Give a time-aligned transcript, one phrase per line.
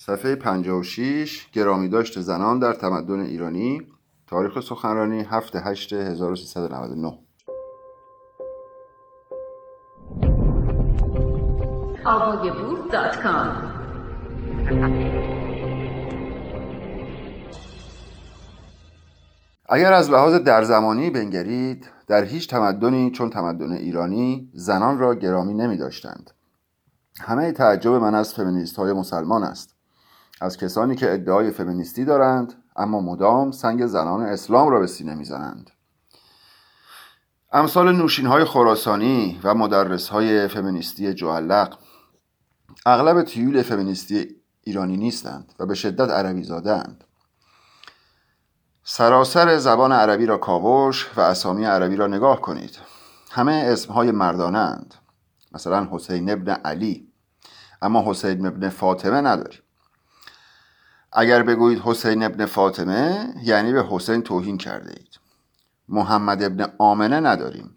[0.00, 3.86] صفحه 56 گرامی داشت زنان در تمدن ایرانی
[4.26, 7.18] تاریخ سخنرانی 7 8 1399
[19.68, 25.54] اگر از لحاظ در زمانی بنگرید در هیچ تمدنی چون تمدن ایرانی زنان را گرامی
[25.54, 26.30] نمی داشتند
[27.20, 29.77] همه تعجب من از فمینیست های مسلمان است.
[30.40, 35.70] از کسانی که ادعای فمینیستی دارند اما مدام سنگ زنان اسلام را به سینه می‌زنند.
[37.52, 41.78] امثال نوشین های خراسانی و مدرس های فمینیستی جوالق
[42.86, 47.04] اغلب تیول فمینیستی ایرانی نیستند و به شدت عربی زادند
[48.90, 52.78] سراسر زبان عربی را کاوش و اسامی عربی را نگاه کنید.
[53.30, 54.94] همه اسمهای مردانه اند
[55.52, 57.12] مثلا حسین ابن علی.
[57.82, 59.60] اما حسین ابن فاطمه نداریم.
[61.12, 65.18] اگر بگویید حسین ابن فاطمه یعنی به حسین توهین کرده اید.
[65.88, 67.70] محمد ابن آمنه نداریم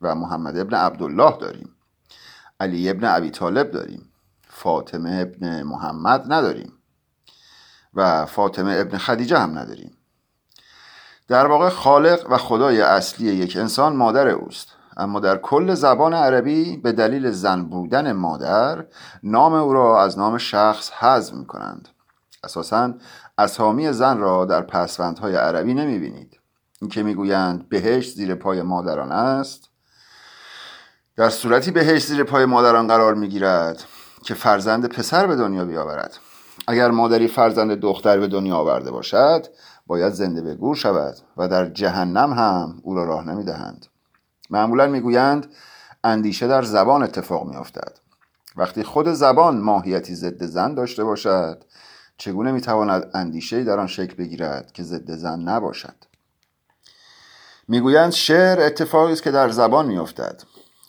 [0.00, 1.76] و محمد ابن عبدالله داریم.
[2.60, 4.12] علی ابن ابی طالب داریم.
[4.48, 6.72] فاطمه ابن محمد نداریم.
[7.94, 9.96] و فاطمه ابن خدیجه هم نداریم.
[11.28, 14.68] در واقع خالق و خدای اصلی یک انسان مادر اوست.
[14.96, 18.84] اما در کل زبان عربی به دلیل زن بودن مادر
[19.22, 21.88] نام او را از نام شخص حذف می کنند
[22.46, 22.94] اساسا
[23.38, 26.40] اسامی زن را در پسوندهای عربی نمی بینید
[26.80, 29.68] این که می‌گویند بهشت زیر پای مادران است
[31.16, 33.84] در صورتی بهشت زیر پای مادران قرار می گیرد
[34.24, 36.18] که فرزند پسر به دنیا بیاورد.
[36.68, 39.46] اگر مادری فرزند دختر به دنیا آورده باشد
[39.86, 43.86] باید زنده به گور شود و در جهنم هم او را راه نمی دهند
[44.50, 45.46] معمولا می‌گویند
[46.04, 47.98] اندیشه در زبان اتفاق میافتد.
[48.56, 51.64] وقتی خود زبان ماهیتی ضد زن داشته باشد
[52.18, 55.96] چگونه می‌تواند اندیشه در آن شکل بگیرد که ضد زن نباشد؟
[57.68, 60.42] می‌گویند شعر اتفاقی است که در زبان میافتد.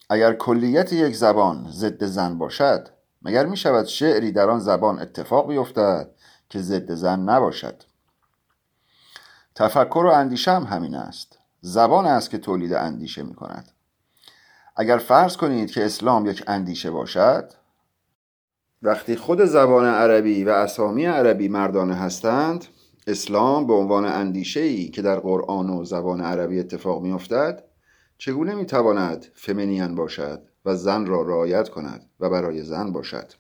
[0.09, 2.89] اگر کلیت یک زبان ضد زن باشد
[3.21, 6.09] مگر می شود شعری در آن زبان اتفاق بیفتد
[6.49, 7.83] که ضد زن نباشد؟
[9.55, 11.39] تفکر و اندیشه هم همین است.
[11.61, 13.71] زبان است که تولید اندیشه می کند
[14.75, 17.53] اگر فرض کنید که اسلام یک اندیشه باشد
[18.81, 22.65] وقتی خود زبان عربی و اسامی عربی مردانه هستند
[23.07, 27.63] اسلام به عنوان اندیشه ای که در قرآن و زبان عربی اتفاق می افتد
[28.17, 33.33] چگونه می تواند فمینین باشد و زن را رعایت کند و برای زن باشد؟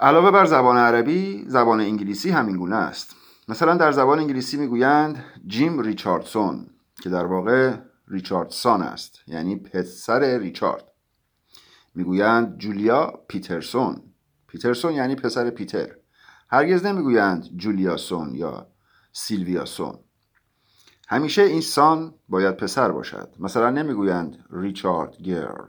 [0.00, 3.16] علاوه بر زبان عربی زبان انگلیسی همین گونه است.
[3.48, 6.66] مثلا در زبان انگلیسی می‌گویند جیم ریچاردسون
[7.02, 7.76] که در واقع
[8.08, 10.89] ریچاردسون است یعنی پسر ریچارد.
[11.94, 14.02] می‌گویند جولیا پیترسون.
[14.46, 15.88] پیترسون یعنی پسر پیتر.
[16.50, 18.66] هرگز نمی‌گویند جولیاسون یا
[19.12, 19.98] سیلویاسون.
[21.08, 23.34] همیشه این سان باید پسر باشد.
[23.38, 25.66] مثلا نمی‌گویند ریچارد گرل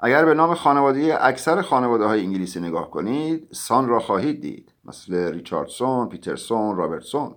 [0.00, 4.72] اگر به نام خانواده اکثر خانواده های انگلیسی نگاه کنید سان را خواهید دید.
[4.84, 7.34] مثل ریچاردسون، پیترسون، رابرتسون.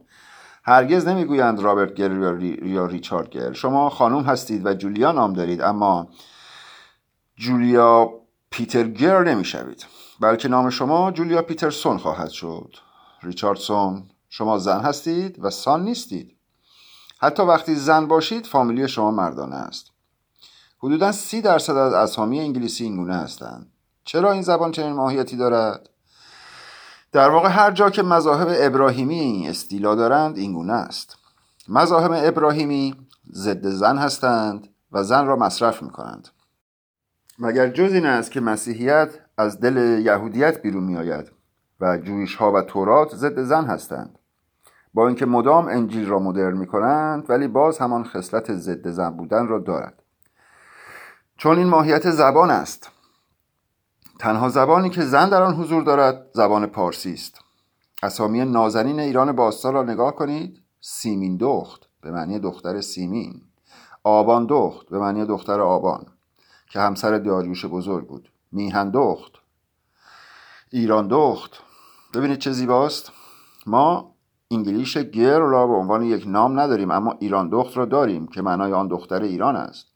[0.64, 2.12] هرگز نمی‌گویند رابرت گر
[2.66, 6.10] یا ریچارد گر شما خانم هستید و جولیا نام دارید اما
[7.38, 8.10] جولیا
[8.50, 9.86] پیتر گر نمی‌شوید.
[10.20, 12.76] بلکه نام شما جولیا پیترسون خواهد شد.
[13.24, 16.38] ریچاردسون شما زن هستید و سان نیستید.
[17.20, 19.92] حتی وقتی زن باشید فامیلی شما مردانه است.
[20.80, 23.72] حدودا سی درصد از اسامی انگلیسی اینگونه هستند.
[24.04, 25.90] چرا این زبان چنین ماهیتی دارد؟
[27.12, 31.18] در واقع هر جا که مذاهب ابراهیمی استیلا دارند اینگونه است.
[31.68, 32.96] مذاهب ابراهیمی
[33.34, 36.28] ضد زن هستند و زن را مصرف می کنند
[37.40, 41.32] مگر جز این است که مسیحیت از دل یهودیت بیرون می آید
[41.80, 44.20] و جویش ها و تورات ضد زن هستند؟
[44.94, 49.48] با اینکه مدام انجیل را مدرن می کنند ولی باز همان خصلت ضد زن بودن
[49.48, 50.04] را دارد.
[51.38, 52.92] چون این ماهیت زبان است.
[54.20, 57.40] تنها زبانی که زن در آن حضور دارد زبان پارسی است.
[58.04, 60.62] اسامی نازنین ایران باستان را نگاه کنید.
[60.82, 63.42] سیمین دخت به معنی دختر سیمین.
[64.04, 66.06] آبان دخت به معنی دختر آبان.
[66.78, 68.30] که همسر داریوش بزرگ بود.
[68.52, 69.32] میهن دخت.
[70.72, 71.52] ایران دخت.
[72.14, 73.12] ببینید چه زیباست.
[73.66, 74.16] ما
[74.52, 78.74] انگلیش گر را به عنوان یک نام نداریم اما ایران دخت را داریم که معنای
[78.74, 79.88] آن دختر ایران است.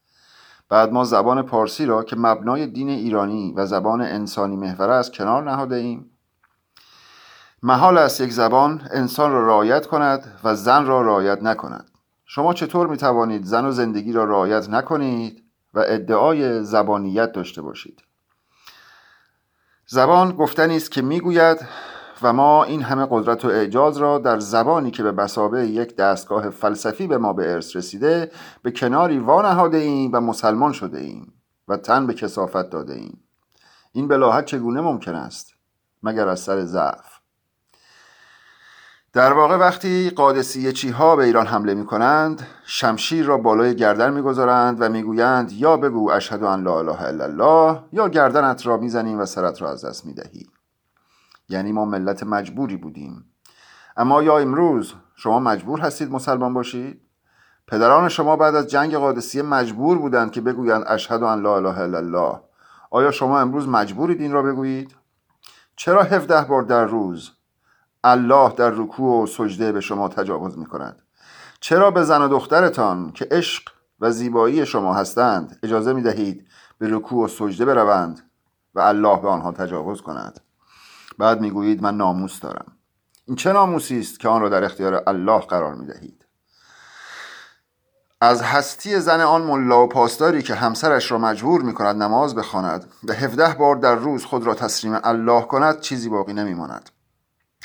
[0.69, 5.43] بعد ما زبان پارسی را که مبنای دین ایرانی و زبان انسانی محوره است کنار
[5.51, 6.11] نهاده ایم.
[7.63, 11.91] محال است یک زبان انسان را رعایت کند و زن را رعایت نکند.
[12.25, 18.03] شما چطور می توانید زن و زندگی را رعایت نکنید؟ و ادعای زبانیت داشته باشید.
[19.87, 21.67] زبان گفتنی است که می‌گوید
[22.21, 26.49] و ما این همه قدرت و اعجاز را در زبانی که به بسابه یک دستگاه
[26.49, 28.31] فلسفی به ما به ارث رسیده
[28.63, 31.33] به کناری وانهاده ایم و مسلمان شده ایم
[31.67, 33.23] و تن به کسافت داده ایم.
[33.91, 35.53] این بلاحت چگونه ممکن است؟
[36.03, 37.20] مگر از سر ضعف؟
[39.13, 44.13] در واقع وقتی قادسیه چی ها به ایران حمله می کنند شمشیر را بالای گردن
[44.13, 48.77] می گذارند و می‌گویند یا بگو اشهد ان لا اله الا الله یا گردنت را
[48.77, 50.47] می‌زنیم و سرت را از دست می دهی.
[51.49, 53.25] یعنی ما ملت مجبوری بودیم.
[53.97, 57.01] اما یا امروز شما مجبور هستید مسلمان باشید؟
[57.67, 61.97] پدران شما بعد از جنگ قادسیه مجبور بودند که بگویند اشهد ان لا اله الا
[61.97, 62.39] الله.
[62.91, 64.95] آیا شما امروز مجبورید این را بگویید؟
[65.75, 67.31] چرا 17 بار در روز
[68.03, 71.01] الله در رکوع و سجده به شما تجاوز می کند
[71.59, 73.63] چرا به زن و دخترتان که عشق
[73.99, 78.29] و زیبایی شما هستند اجازه می دهید به رکوع و سجده بروند
[78.75, 80.39] و الله به آنها تجاوز کند؟
[81.17, 82.71] بعد می‌گویید من ناموس دارم.
[83.25, 86.25] این چه ناموسی است که آن را در اختیار الله قرار می دهید
[88.21, 92.85] از هستی زن آن ملا و پاسداری که همسرش را مجبور می کند نماز بخواند
[93.03, 96.89] و هفده بار در روز خود را تسلیم الله کند چیزی باقی نمی ماند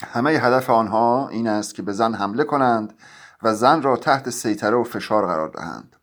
[0.05, 2.95] همه هدف آنها این است که به زن حمله کنند
[3.43, 5.97] و زن را تحت سیطره و فشار قرار دهند.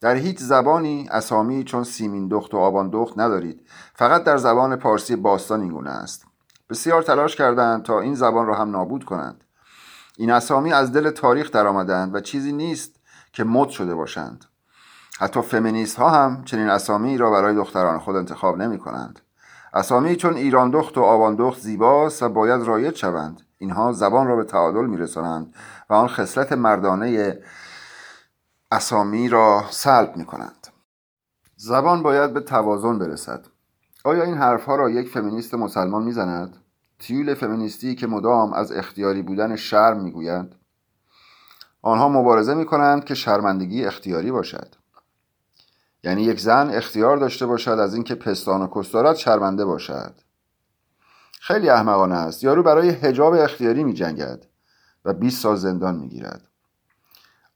[0.00, 3.66] در هیچ زبانی اسامی چون سیمین دخت و آبان دخت ندارید.
[3.94, 6.24] فقط در زبان پارسی باستان این گونه است.
[6.70, 9.44] بسیار تلاش کردند تا این زبان را هم نابود کنند.
[10.16, 12.96] این اسامی از دل تاریخ درآمدند و چیزی نیست
[13.32, 14.44] که مد شده باشند.
[15.18, 19.20] حتی فمینیست ها هم چنین اسامی را برای دختران خود انتخاب نمی کنند
[19.74, 23.42] اسامی چون ایران دخت و آبان دخت زیباست و باید رایج شوند.
[23.58, 25.54] اینها زبان را به تعادل میرسانند
[25.90, 27.38] و آن خصلت مردانه
[28.70, 30.66] اسامی را سلب می کنند
[31.56, 33.46] زبان باید به توازن برسد.
[34.04, 36.56] آیا این حرفها را یک فمینیست مسلمان می‌زند؟
[36.98, 40.54] تیول فمینیستی که مدام از اختیاری بودن شرم می‌گویند
[41.82, 44.74] آنها مبارزه می کنند که شرمندگی اختیاری باشد.
[46.04, 50.14] یعنی یک زن اختیار داشته باشد از اینکه پستان و کستارت شرمنده باشد.
[51.40, 52.44] خیلی احمقانه است.
[52.44, 54.46] یارو برای حجاب اختیاری می جنگد
[55.04, 56.48] و 20 سال زندان می گیرد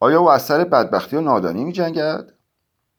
[0.01, 2.33] آیا او از سر بدبختی و نادانی می جنگد؟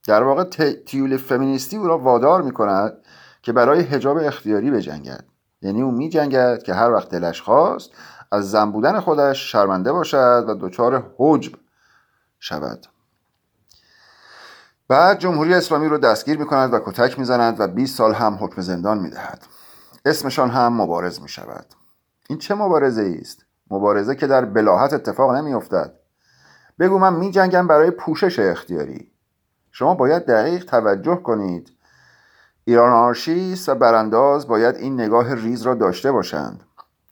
[0.08, 0.44] در واقع
[0.86, 2.98] تیول فمینیستی او را وادار می کند
[3.42, 5.26] که برای حجاب اختیاری بجنگد.
[5.62, 7.92] یعنی او می جنگد که هر وقت دلش خواست
[8.32, 11.52] از زن بودن خودش شرمنده باشد و دچار حجب
[12.40, 12.88] شود.
[14.89, 18.38] بعد جمهوری اسلامی رو دستگیر می کند و کتک می زند و 20 سال هم
[18.42, 19.44] حکم زندان می دهد.
[20.06, 21.66] اسمشان هم مبارز می شود.
[22.30, 25.94] این چه مبارزه است؟ مبارزه که در بلاحت اتفاق نمی افتد.
[26.80, 29.12] بگو من می جنگم برای پوشش اختیاری.
[29.72, 31.72] شما باید دقیق توجه کنید.
[32.66, 36.63] ایران آرشیست و برانداز باید این نگاه ریز را داشته باشند.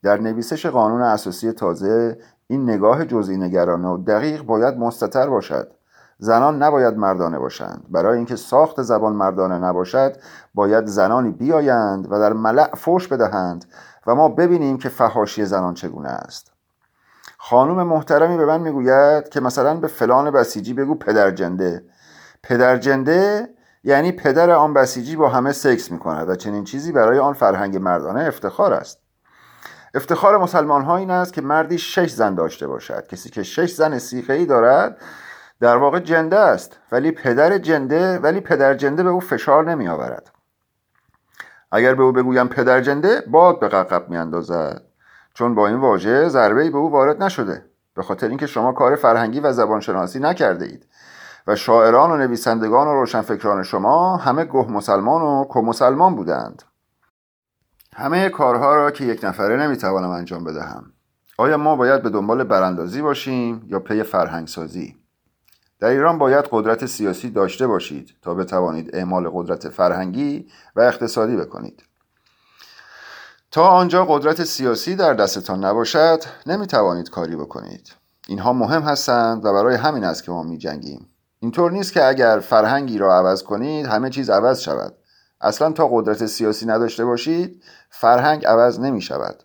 [0.03, 2.17] در نویسش قانون اساسی تازه
[2.47, 5.71] این نگاه جزئی نگرانه و دقیق باید مستتر باشد.
[6.17, 7.85] زنان نباید مردانه باشند.
[7.89, 10.15] برای اینکه ساخت زبان مردانه نباشد
[10.53, 13.65] باید زنانی بیایند و در ملع فوش بدهند
[14.07, 16.51] و ما ببینیم که فهاشی زنان چگونه است.
[17.37, 21.85] خانم محترمی به من می‌گوید که مثلا به فلان بسیجی بگو پدرجنده
[22.43, 23.49] پدرجنده
[23.83, 27.77] یعنی پدر آن بسیجی با همه سکس می کند و چنین چیزی برای آن فرهنگ
[27.77, 28.99] مردانه افتخار است.
[29.93, 33.07] افتخار مسلمان ها این است که مردی شش زن داشته باشد.
[33.07, 34.97] کسی که شش زن سیخه ای دارد
[35.59, 40.31] در واقع جنده است ولی پدر جنده ولی پدر جنده به او فشار نمی آورد
[41.71, 44.81] اگر به او بگویم پدر جنده باد به ققب می اندازد
[45.33, 47.65] چون با این واژه ضربه به او وارد نشده.
[47.93, 50.85] به خاطر اینکه شما کار فرهنگی و زبانشناسی نکرده اید
[51.47, 56.63] و شاعران و نویسندگان و روشنفکران شما همه گه مسلمان و کو مسلمان بودند.
[57.95, 60.83] همه کارها را که یک نفره نمی‌توانم انجام بدهم.
[61.37, 65.04] آیا ما باید به دنبال براندازی باشیم یا پی فرهنگ سازی
[65.85, 71.83] در ایران باید قدرت سیاسی داشته باشید تا بتوانید اعمال قدرت فرهنگی و اقتصادی بکنید.
[73.51, 77.93] تا آنجا قدرت سیاسی در دستتان نباشد نمی توانید کاری بکنید.
[78.27, 82.39] اینها مهم هستند و برای همین است که ما می جنگیم اینطور نیست که اگر
[82.39, 84.95] فرهنگی را عوض کنید همه چیز عوض شود.
[85.41, 89.43] اصلا تا قدرت سیاسی نداشته باشید فرهنگ عوض نمی شود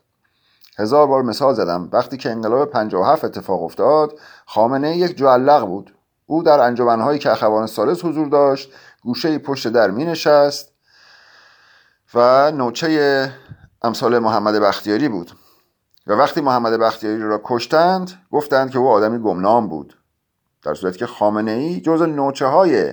[0.78, 1.88] هزار بار مثال زدم.
[1.92, 5.94] وقتی که انقلاب 57 اتفاق افتاد خامنه یک جعلق بود.
[6.30, 8.72] او در انجمنهایی که اخوان سالس حضور داشت
[9.02, 10.72] گوشه پشت در می نشست
[12.14, 13.32] و نوچه
[13.82, 15.32] امثال محمد بختیاری بود.
[16.06, 19.98] و وقتی محمد بختیاری را کشتند گفتند که او آدمی گمنام بود.
[20.62, 22.92] در صورتی که خامنه ای جز نوچه های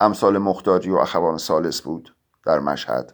[0.00, 2.14] امثال مختاری و اخوان سالس بود
[2.46, 3.12] در مشهد.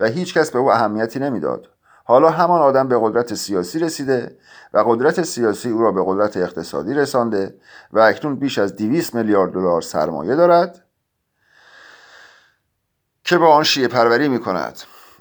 [0.00, 1.68] و هیچ کس به او اهمیتی نمی‌داد.
[2.08, 4.38] حالا همان آدم به قدرت سیاسی رسیده
[4.74, 7.54] و قدرت سیاسی او را به قدرت اقتصادی رسانده
[7.92, 10.84] و اکنون بیش از 200 میلیارد دلار سرمایه دارد
[13.24, 14.78] که با آن شیعه پروری می کند.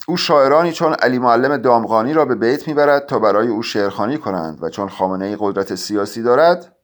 [0.08, 4.64] او شاعرانی چون علی معلم دامغانی را به بیت می‌برد تا برای او شعرخانی کنند
[4.64, 6.76] و چون خامنه ای قدرت سیاسی دارد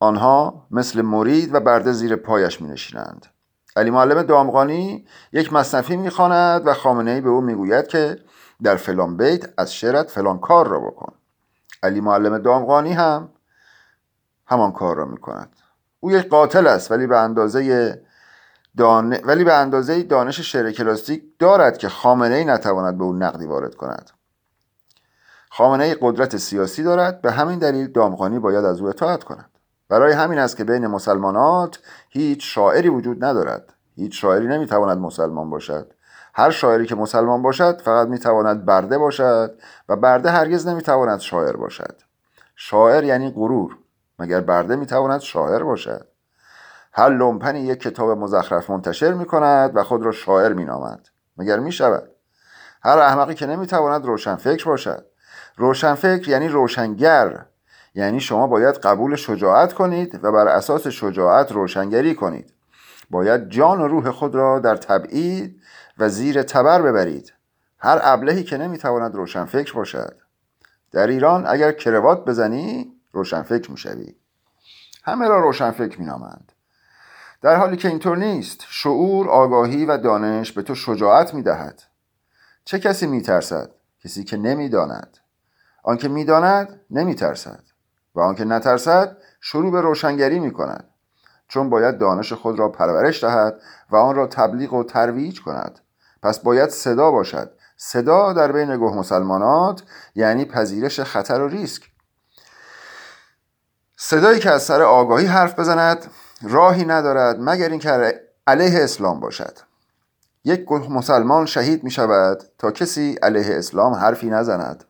[0.00, 3.26] آنها مثل مرید و برده زیر پایش می نشینند.
[3.76, 8.18] علی معلم دامغانی یک مصنفی می‌خواند و خامنه ای به او می‌گوید که
[8.62, 11.12] در فلان بیت از شعرت فلان کار را بکن.
[11.82, 13.28] علی معلم دامغانی هم
[14.46, 15.56] همان کار را می‌کند.
[16.00, 18.02] او یک قاتل است ولی به اندازه
[18.76, 19.18] دان...
[19.24, 23.74] ولی به اندازه دانش شعر کلاسیک دارد که خامنه ای نتواند به او نقدی وارد
[23.74, 24.10] کند.
[25.50, 29.50] خامنه ای قدرت سیاسی دارد به همین دلیل دامغانی باید از او اطاعت کند.
[29.88, 33.72] برای همین است که بین مسلمانات هیچ شاعری وجود ندارد.
[33.94, 35.92] هیچ شاعری نمی‌تواند مسلمان باشد.
[36.38, 41.96] هر شاعری که مسلمان باشد فقط می‌تواند برده باشد و برده هرگز نمی‌تواند شاعر باشد.
[42.56, 43.76] شاعر یعنی غرور
[44.18, 46.06] مگر برده می‌تواند شاعر باشد؟
[46.92, 51.58] هر لومپنی یک کتاب مزخرف منتشر می کند و خود را شاعر می نامد مگر
[51.58, 52.08] می شود
[52.82, 55.06] هر احمقی که نمی تواند روشنفکر باشد.
[55.56, 57.46] روشنفکر یعنی روشنگر
[57.94, 62.52] یعنی شما باید قبول شجاعت کنید و بر اساس شجاعت روشنگری کنید.
[63.10, 65.60] باید جان و روح خود را در تبعید
[65.98, 67.32] و زیر تبر ببرید.
[67.78, 70.16] هر ابلهی که نمی‌تواند روشنفکر باشد.
[70.92, 74.14] در ایران اگر کروات بزنی روشنفکر می‌شوی.
[75.04, 76.52] همه را روشنفکر مینامند.
[77.42, 81.82] در حالی که اینطور نیست شعور آگاهی و دانش به تو شجاعت می‌دهد.
[82.64, 83.70] چه کسی میترسد؟
[84.04, 85.18] کسی که نمی‌داند.
[85.82, 87.62] آنکه می‌داند نمیترسد.
[88.14, 90.90] و آنکه نترسد شروع به روشنگری می‌کند.
[91.48, 93.60] چون باید دانش خود را پرورش دهد
[93.90, 95.80] و آن را تبلیغ و ترویج کند.
[96.26, 97.50] پس باید صدا باشد.
[97.76, 99.82] صدا در بین گوه مسلمانات
[100.14, 101.82] یعنی پذیرش خطر و ریسک.
[103.96, 106.10] صدایی که از سر آگاهی حرف بزند
[106.42, 109.58] راهی ندارد مگر اینکه علیه اسلام باشد.
[110.44, 114.84] یک مسلمان شهید می شود تا کسی علیه اسلام حرفی نزند.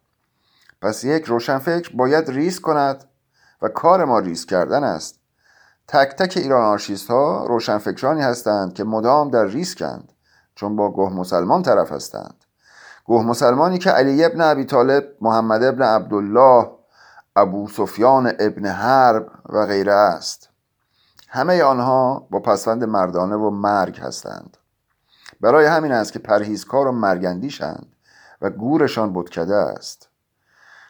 [0.83, 3.05] پس یک روشنفکر باید ریسک کند
[3.63, 5.21] و کار ما ریسک کردن است.
[5.89, 10.13] تک تک ایران آرشیست ها روشنفکرانی هستند که مدام در ریسکند
[10.57, 12.35] چون با گوه مسلمان طرف هستند.
[13.05, 16.71] گوه مسلمانی که علی ابن ابی طالب محمد ابن عبدالله
[17.37, 20.49] ابو سفیان ابن حرب و غیره است.
[21.29, 24.57] همه آنها با پسوند مردانه و مرگ هستند.
[25.41, 27.97] برای همین است که پرهیزکار و مرگندیشند
[28.43, 30.09] و گورشان بتکده است.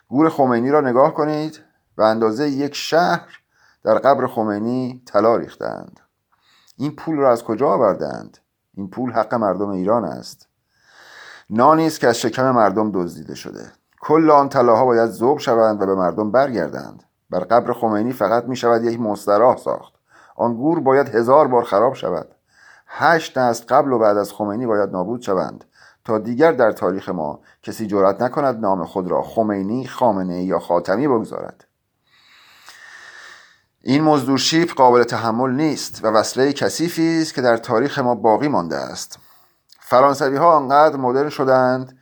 [0.08, 1.60] گور خمینی را نگاه کنید
[1.98, 3.40] و اندازه یک شهر
[3.84, 6.00] در قبر خمینی طلا ریختند.
[6.76, 8.38] این پول را از کجا آوردند؟
[8.76, 10.48] این پول حق مردم ایران است.
[11.50, 13.72] نانی است که از شکم مردم دزدیده شده.
[14.00, 17.02] کل آن طلاها باید ذوب شوند و به مردم برگردند.
[17.30, 19.94] بر قبر خمینی فقط می شود یک مستراح ساخت.
[20.36, 22.28] آن گور باید هزار بار خراب شود.
[22.86, 25.64] هشت نسل قبل و بعد از خمینی باید نابود شوند.
[26.04, 31.08] تا دیگر در تاریخ ما کسی جرأت نکند نام خود را خمینی خامنه یا خاتمی
[31.08, 31.65] بگذارد.
[33.88, 38.48] این مزدور شیپ قابل تحمل نیست و وصله کثیفی است که در تاریخ ما باقی
[38.48, 39.18] مانده است.
[39.80, 41.98] فرانسوی ها آنقدر مدرن شدند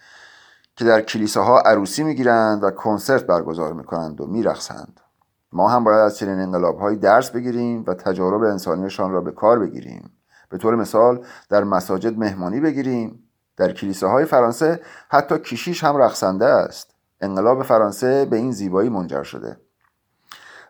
[0.76, 5.00] که در کلیساها عروسی می‌گیرند و کنسرت برگزار می‌کنند و میرقصند.
[5.52, 10.10] ما هم باید از چنین انقلاب درس بگیریم و تجارب انسانیشان را به کار بگیریم.
[10.48, 13.28] به طور مثال در مساجد مهمانی بگیریم.
[13.56, 16.94] در کلیساهای فرانسه حتی کشیش هم رقصنده است.
[17.20, 19.63] انقلاب فرانسه به این زیبایی منجر شده.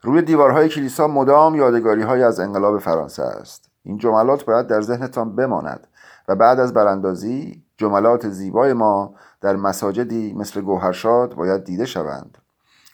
[0.04, 3.70] روی دیوارهای کلیسا مدام یادگاری های از انقلاب فرانسه است.
[3.82, 5.86] این جملات باید در ذهنتان بماند
[6.28, 12.38] و بعد از براندازی جملات زیبای ما در مساجدی مثل گوهرشاد باید دیده شوند.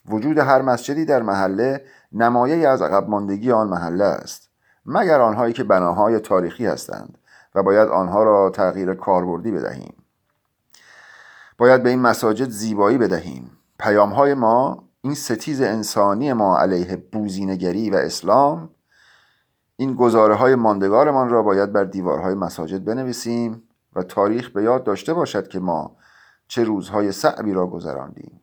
[0.09, 4.51] وجود هر مسجدی در محله نمایه از عقب ماندگی آن محله است
[4.87, 7.19] مگر آنهایی که بناهای تاریخی هستند
[7.55, 9.95] و باید آنها را تغییر کاربردی بدهیم.
[11.59, 13.51] باید به این مساجد زیبایی بدهیم.
[13.79, 18.75] پیامهای ما این ستیز انسانی ما علیه بوزینگری و اسلام
[19.77, 25.15] این گزاره های ماندگارمان را باید بر دیوارهای مساجد بنویسیم و تاریخ به یاد داشته
[25.15, 25.97] باشد که ما
[26.49, 28.41] چه روزهای صعبی را گذراندیم.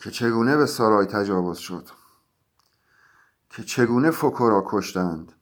[0.00, 1.88] که چگونه به سارای تجاوز شد
[3.50, 5.32] که چگونه فوکو را کشتند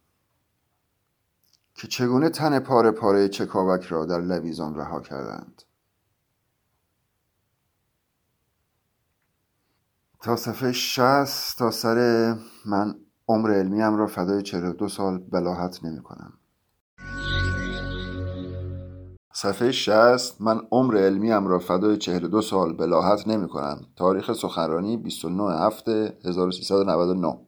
[1.75, 5.63] که چگونه تن پاره پاره چکاوک را در لویزان رها کردند.
[10.23, 11.97] تا صفحه 60 تا سر
[12.67, 12.95] من
[13.29, 16.33] عمر علمیم را فدای 42 سال بلاحت نمی کنم
[19.35, 25.67] صفحه 60 من عمر علمیم را فدای 42 سال بلاحت نمی کنم تاریخ سخنرانی 29
[25.67, 27.39] هفته 1399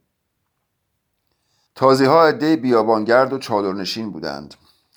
[1.75, 4.55] تازی ها عده بیابانگرد و چادرنشین بودند.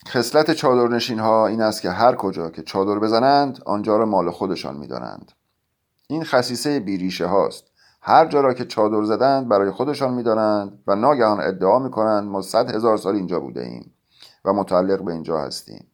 [0.08, 4.78] خصلت چادرنشین ها این است که هر کجا که چادر بزنند آنجا را مال خودشان
[4.78, 5.32] می‌دانند.
[6.08, 7.64] این خصیصه بیریشه هاست.
[8.02, 12.76] هر جا را که چادر زدند برای خودشان می‌دانند و ناگهان ادعا می‌کنند ما صد
[12.76, 13.94] هزار سال اینجا بوده ایم
[14.46, 15.88] و متعلق به اینجا هستیم.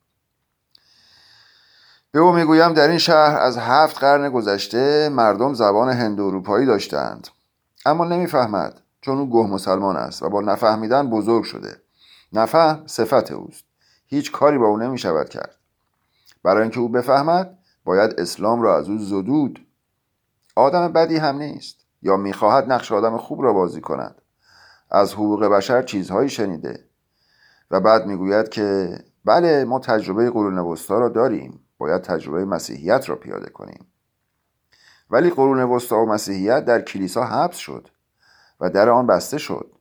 [2.11, 7.27] به او می‌گویم در این شهر از هفت قرن گذشته مردم زبان هند اروپایی داشتند.
[7.85, 11.81] اما نمی‌فهمد چون او گه مسلمان است و با نفهمیدن بزرگ شده.
[12.33, 13.65] نفهم صفت اوست.
[14.07, 15.55] هیچ کاری با او نمی شود کرد.
[16.43, 19.67] برای اینکه او بفهمد باید اسلام را از او زدود.
[20.55, 21.85] آدم بدی هم نیست.
[22.01, 24.21] یا می‌خواهد نقش آدم خوب را بازی کند.
[24.91, 26.85] از حقوق بشر چیزهایی شنیده.
[27.71, 31.59] و بعد می‌گوید که بله ما تجربه قرون وسطا را داریم.
[31.77, 33.87] باید تجربه مسیحیت را پیاده کنیم.
[35.09, 37.87] ولی قرون وسطا و مسیحیت در کلیسا حبس شد
[38.59, 39.71] و در آن بسته شد.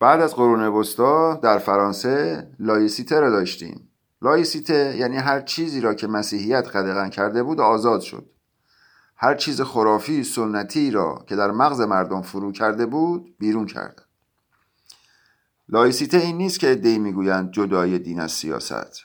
[0.00, 3.88] بعد از قرون وسطا در فرانسه لایسیته را داشتیم.
[4.22, 8.30] لایسیته یعنی هر چیزی را که مسیحیت قدغن کرده بود آزاد شد.
[9.22, 14.02] هر چیز خرافی سنتی را که در مغز مردم فرو کرده بود بیرون کرد
[15.68, 19.00] لایسیته این نیست که عده‌ای می‌گویند جدای دین از سیاست.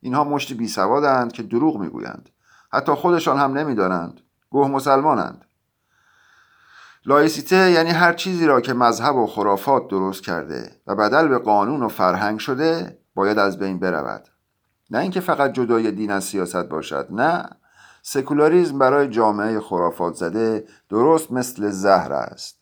[0.00, 2.28] اینها مشتی بیسوادند که دروغ می‌گویند.
[2.72, 4.20] حتی خودشان هم نمی‌دانند.
[4.50, 5.44] گوه مسلمانند.
[7.06, 11.82] لایسیته یعنی هر چیزی را که مذهب و خرافات درست کرده و بدل به قانون
[11.82, 14.28] و فرهنگ شده باید از بین برود.
[14.90, 17.59] نه اینکه فقط جدای دین از سیاست باشد نه.
[18.02, 22.60] سکولاریزم برای جامعه خرافات زده درست مثل زهر است.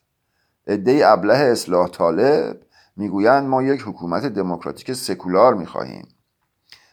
[0.67, 2.61] عده ابله اصلاح طالب
[2.95, 6.07] می‌گویند ما یک حکومت دموکراتیک سکولار می‌خواهیم.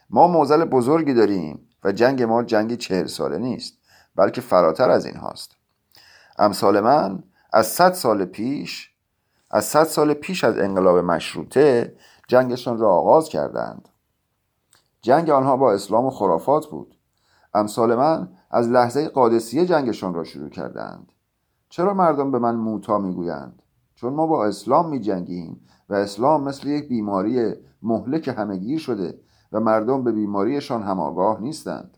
[0.09, 3.73] ما موزل بزرگی داریم و جنگ ما جنگ چهل ساله نیست
[4.15, 5.51] بلکه فراتر از این هاست.
[6.39, 8.91] امثال من از صد سال پیش
[9.51, 11.95] از صد سال پیش از انقلاب مشروطه
[12.27, 13.89] جنگشان را آغاز کردند.
[15.01, 16.97] جنگ آنها با اسلام و خرافات بود.
[17.53, 21.11] امثال من از لحظه قادسیه جنگشان را شروع کردند.
[21.69, 23.61] چرا مردم به من موتا می‌گویند؟
[23.95, 29.19] چون ما با اسلام می جنگیم و اسلام مثل یک بیماری مهلک همگیر شده
[29.51, 31.97] و مردم به بیماریشان هم آگاه نیستند.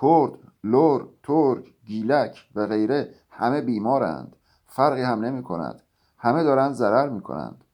[0.00, 0.32] کرد،
[0.64, 4.36] لور، ترک، گیلک و غیره همه بیمارند.
[4.66, 5.82] فرقی هم نمی کند
[6.18, 7.64] همه دارند ضرر می کنند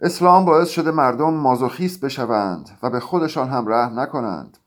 [0.00, 4.58] اسلام باعث شده مردم مازوخیست بشوند و به خودشان هم رحم نکنند.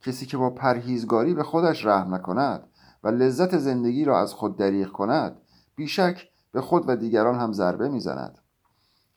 [0.00, 2.68] کسی که با پرهیزگاری به خودش رحم نکند
[3.02, 5.36] و لذت زندگی را از خود دریغ کند
[5.74, 8.38] بیشک به خود و دیگران هم ضربه می‌زند.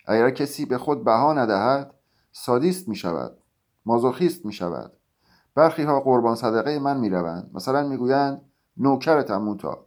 [0.08, 1.94] اگر کسی به خود بها ندهد
[2.32, 3.38] سادیست می شود
[3.86, 4.92] مازوخیست می شود
[5.56, 8.42] برخی ها قربان صدقه من می روند مثلا می‌گویند
[8.78, 9.86] نوکرتم موتا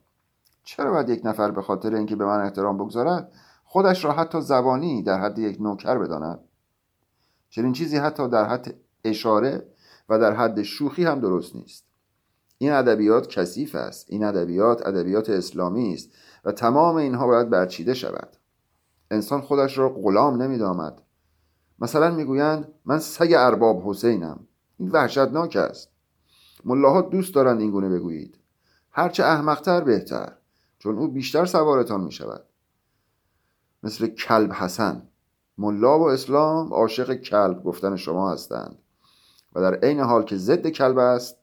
[0.64, 3.32] چرا باید یک نفر به خاطر اینکه به من احترام بگذارد
[3.64, 6.38] خودش را حتی زبانی در حد یک نوکر بداند؟
[7.50, 9.66] چنین چیزی حتی در حد اشاره
[10.08, 11.86] و در حد شوخی هم درست نیست.
[12.58, 14.06] این ادبیات کثیف است.
[14.08, 16.10] این ادبیات ادبیات اسلامی است
[16.44, 18.36] و تمام اینها باید برچیده شود.
[19.10, 21.02] انسان خودش را غلام نمیدامد
[21.78, 24.46] مثلا می‌گویند من سگ ارباب حسینم.
[24.78, 25.90] این وحشتناک است.
[26.64, 28.38] ملاها دوست دارند این گونه بگویید.
[28.90, 30.32] هرچه احمقتر بهتر
[30.78, 32.44] چون او بیشتر سوارتان می شود
[33.82, 35.08] مثل کلب حسن.
[35.58, 38.78] ملا و اسلام عاشق کلب گفتن شما هستند.
[39.56, 41.36] و در عین حال که ضد کلب است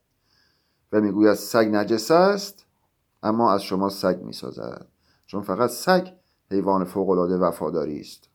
[0.91, 2.65] و می‌گوید سگ نجس است
[3.23, 4.87] اما از شما سگ می‌سازد.
[5.25, 6.07] چون فقط سگ
[6.51, 8.29] حیوان فوقالعاده وفاداری است.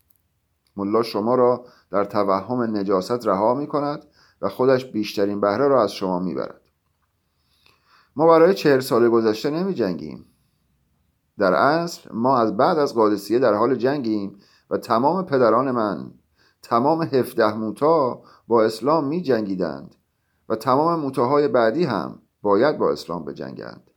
[0.75, 4.05] ملا شما را در توهم نجاست رها می کند
[4.41, 6.61] و خودش بیشترین بهره را از شما می‌برد.
[8.15, 10.25] ما برای چهل سال گذشته نمی جنگیم
[11.37, 14.39] در اصل ما از بعد از قادسیه در حال جنگیم
[14.69, 16.11] و تمام پدران من
[16.61, 19.95] تمام هفده موتا با اسلام می جنگیدند
[20.49, 23.91] و تمام موتاهای بعدی هم باید با اسلام بجنگند.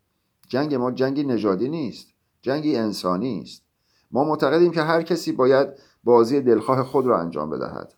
[0.49, 2.09] جنگ ما جنگی نژادی نیست
[2.43, 3.63] جنگی انسانی است.
[4.11, 5.69] ما معتقدیم که هر کسی باید
[6.05, 7.95] بازی دلخواه خود را انجام بدهد.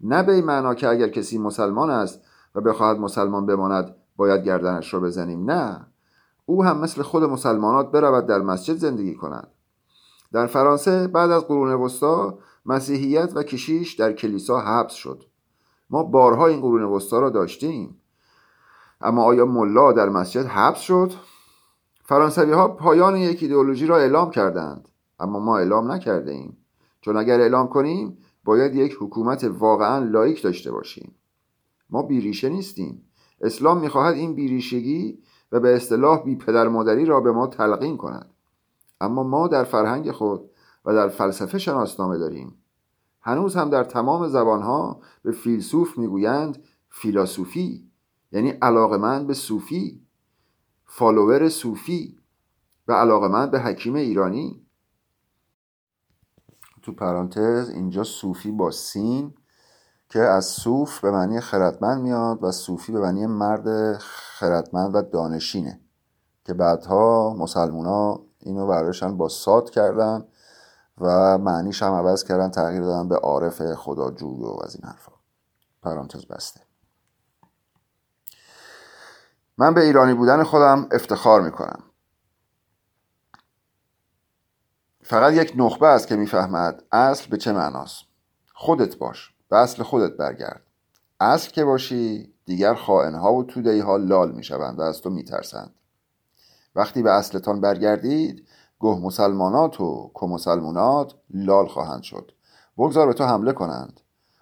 [0.00, 2.20] نه به این معنا که اگر کسی مسلمان است
[2.54, 5.50] و بخواهد مسلمان بماند باید گردنش را بزنیم.
[5.50, 5.86] نه
[6.46, 9.48] او هم مثل خود مسلمانات برود در مسجد زندگی کند.
[10.32, 15.24] در فرانسه بعد از قرون وسطا مسیحیت و کشیش در کلیسا حبس شد.
[15.90, 18.00] ما بارها این قرون وسطا را داشتیم.
[19.00, 21.12] اما آیا ملا در مسجد حبس شد؟
[22.04, 24.88] فرانسوی ها پایان یک ایدئولوژی را اعلام کردند
[25.20, 26.56] اما ما اعلام نکرده ایم
[27.00, 31.14] چون اگر اعلام کنیم باید یک حکومت واقعا لایک داشته باشیم.
[31.90, 33.02] ما بیریشه نیستیم.
[33.40, 35.18] اسلام می‌خواهد این بیریشگی
[35.52, 38.30] و به اصطلاح بی پدر مادری را به ما تلقین کند.
[39.00, 40.50] اما ما در فرهنگ خود
[40.84, 42.64] و در فلسفه شناسنامه داریم.
[43.20, 47.90] هنوز هم در تمام زبانها به فیلسوف می‌گویند فیلاسوفی
[48.32, 50.06] یعنی علاقمند به صوفی
[50.84, 52.18] فالوور صوفی
[52.88, 54.66] و علاقمند به حکیم ایرانی.
[56.82, 59.34] تو پرانتز اینجا صوفی با سین
[60.08, 65.80] که از صوف به معنی خردمند میاد و صوفی به معنی مرد خردمند و دانشینه
[66.44, 70.24] که بعدها مسلمونا اینو برایشان با ساد کردن
[71.02, 75.12] و معنیش هم عوض کردن تغییر دادن به عارف خداجوی و از این حرفا.
[75.82, 76.60] پرانتز بسته.
[79.58, 81.82] من به ایرانی بودن خودم افتخار می‌کنم.
[85.04, 88.02] فقط یک نخبه است که می‌فهمد اصل به چه معناست.
[88.54, 90.62] خودت باش به اصل خودت برگرد.
[91.20, 95.74] اصل که باشی دیگر خائنها و تودهی ها لال می‌شوند و از تو میترسند.
[96.74, 98.48] وقتی به اصلتان برگردید
[98.82, 102.32] گه مسلمانات و مسلمانات لال خواهند شد.
[102.78, 104.00] بگذار به تو حمله کنند.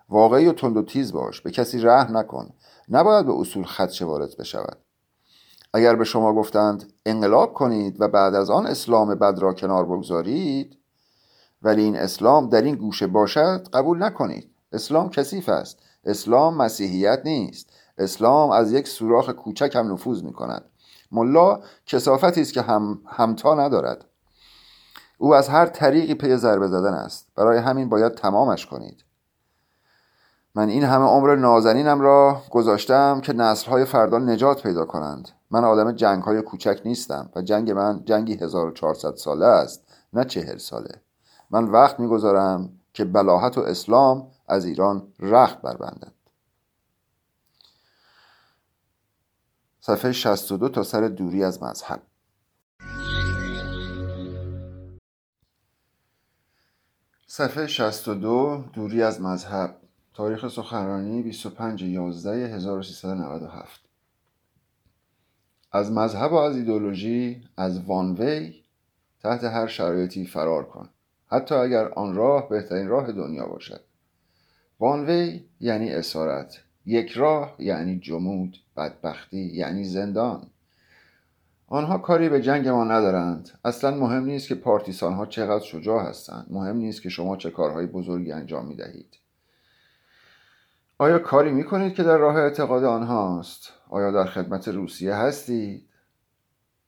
[0.08, 1.40] واقعی و تند و تیز باش.
[1.40, 2.50] به کسی رحم نکن.
[2.88, 4.78] نباید به اصول خدشه وارد بشود.
[5.74, 10.76] اگر به شما گفتند انقلاب کنید و بعد از آن اسلام بد را کنار بگذارید
[11.62, 14.50] ولی این اسلام در این گوشه باشد قبول نکنید.
[14.72, 15.78] اسلام کثیف است.
[16.04, 17.70] اسلام مسیحیت نیست.
[17.98, 20.64] اسلام از یک سوراخ کوچک هم نفوذ می کند
[21.12, 24.04] ملا کسافتی است که هم همتا ندارد.
[25.22, 27.28] او از هر طریقی پی ضربه زدن است.
[27.36, 29.04] برای همین باید تمامش کنید.
[30.54, 35.28] من این همه عمر نازنینم را گذاشتم که نسلهای فردا نجات پیدا کنند.
[35.50, 40.58] من آدم جنگ های کوچک نیستم و جنگ من جنگی 1400 ساله است نه چهل
[40.58, 41.00] ساله.
[41.50, 46.12] من وقت می‌گذارم که بلاحت و اسلام از ایران رخت بربندد.
[49.80, 52.02] صفحه 62 تا سر دوری از مذهب.
[57.32, 59.76] صفحه 62 دوری از مذهب
[60.14, 63.80] تاریخ سخنرانی 25 11 1397
[65.72, 68.54] از مذهب و از ایدولوژی از وانوی
[69.22, 70.88] تحت هر شرایطی فرار کن.
[71.26, 73.80] حتی اگر آن راه بهترین راه دنیا باشد.
[74.80, 76.58] وانوی یعنی اسارت.
[76.86, 80.46] یک راه یعنی جمود بدبختی یعنی زندان.
[81.72, 83.50] آنها کاری به جنگ ما ندارند.
[83.64, 86.46] اصلا مهم نیست که پارتیسان ها چقدر شجاع هستند.
[86.50, 89.16] مهم نیست که شما چه کارهای بزرگی انجام می دهید
[90.98, 95.88] آیا کاری می کنید که در راه اعتقاد آنهاست؟ آیا در خدمت روسیه هستید؟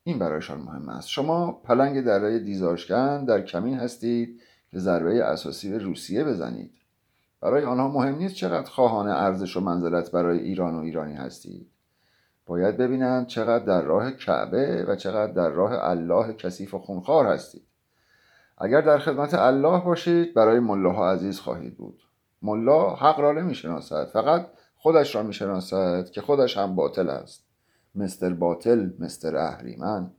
[0.04, 1.08] این برایشان مهم است.
[1.08, 4.40] شما پلنگ دره دیزارشکن در کمین هستید
[4.70, 6.72] که ضربه اساسی به روسیه بزنید.
[7.40, 11.71] برای آنها مهم نیست چقدر خواهان ارزش و منزلت برای ایران و ایرانی هستید.
[12.46, 17.66] باید ببینند چقدر در راه کعبه و چقدر در راه الله کثیف و خونخوار هستید.
[18.58, 22.02] اگر در خدمت الله باشید برای ملاها عزیز خواهید بود.
[22.42, 27.44] ملا حق را نمی‌شناسد فقط خودش را می‌شناسد که خودش هم باطل است.
[27.94, 30.10] مستر باطل مستر اهریمن.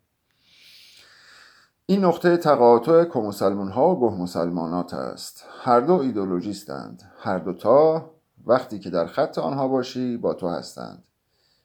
[1.86, 5.46] این نقطه تقاطع کمسلمون ها و گه مسلمانات است.
[5.64, 8.10] هر دو ایدولوژیستند هر دوتا
[8.46, 11.04] وقتی که در خط آنها باشی با تو هستند.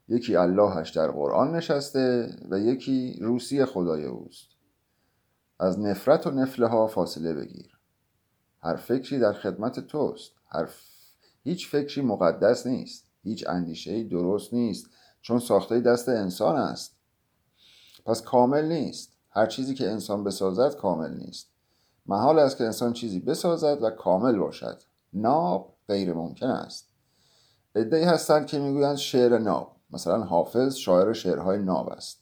[0.08, 4.48] یکی اللهش در قرآن نشسته و یکی روسی خدای اوست.
[5.60, 7.78] از نفرت و نفله ها فاصله بگیر.
[8.62, 10.32] هر فکری در خدمت توست.
[10.48, 10.68] هر
[11.42, 13.04] هیچ فکری مقدس نیست.
[13.22, 14.90] هیچ اندیشه درست نیست.
[15.20, 16.96] چون ساخته دست انسان است.
[18.06, 19.12] پس کامل نیست.
[19.30, 21.50] هر چیزی که انسان بسازد کامل نیست.
[22.06, 24.82] محال است که انسان چیزی بسازد و کامل باشد.
[25.12, 26.88] ناب غیر ممکن است.
[27.74, 29.77] ادهی هستند که می‌گویند شعر ناب.
[29.90, 32.18] مثلا حافظ شاعر شعرهای ناب است.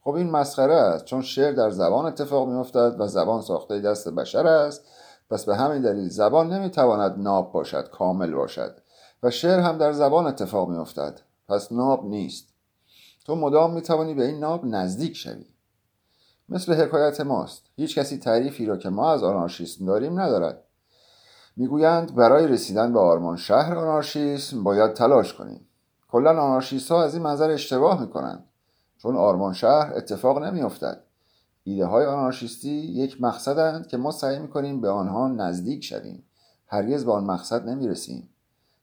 [0.00, 4.46] خب این مسخره است چون شعر در زبان اتفاق میافتد و زبان ساخته دست بشر
[4.46, 4.84] است.
[5.30, 8.78] پس به همین دلیل زبان نمی‌تواند ناب باشد کامل باشد
[9.22, 11.20] و شعر هم در زبان اتفاق میافتد.
[11.48, 12.48] پس ناب نیست.
[13.24, 15.46] تو مدام می‌توانی به این ناب نزدیک شوی.
[16.48, 17.62] مثل حکایت ماست.
[17.76, 20.64] هیچ کسی تعریفی را که ما از آنارشیسم داریم ندارد.
[21.56, 25.67] می‌گویند برای رسیدن به آرمان شهر آنارشیسم باید تلاش کنیم.
[26.08, 28.44] کلا آنارشیست ها از این منظر اشتباه می‌کنند.
[28.98, 31.00] چون آرمان شهر اتفاق نمیافتد.
[31.64, 36.22] ایده های آنارشیستی یک مقصدند که ما سعی می‌کنیم به آنها نزدیک شویم.
[36.66, 38.28] هرگز به آن مقصد نمی‌رسیم.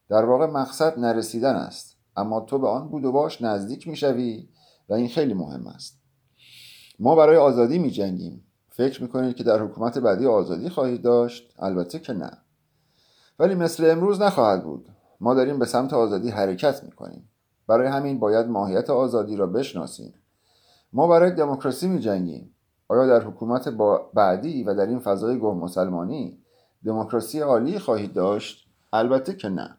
[0.09, 1.95] در واقع مقصد نرسیدن است.
[2.17, 4.49] اما تو به آن بود و باش نزدیک می‌شوی
[4.89, 5.99] و این خیلی مهم است.
[6.99, 11.99] ما برای آزادی می جنگیم فکر می‌کنید که در حکومت بعدی آزادی خواهید داشت؟ البته
[11.99, 12.31] که نه.
[13.39, 14.89] ولی مثل امروز نخواهد بود.
[15.19, 17.29] ما داریم به سمت آزادی حرکت می‌کنیم.
[17.67, 20.13] برای همین باید ماهیت آزادی را بشناسیم.
[20.93, 22.55] ما برای دموکراسی می جنگیم
[22.87, 23.67] آیا در حکومت
[24.13, 26.37] بعدی و در این فضای گه مسلمانی
[26.85, 29.77] دموکراسی عالی خواهید داشت؟ البته که نه.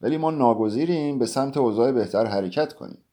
[0.00, 3.04] ولی ما ناگزیریم به سمت اوضاع بهتر حرکت کنیم.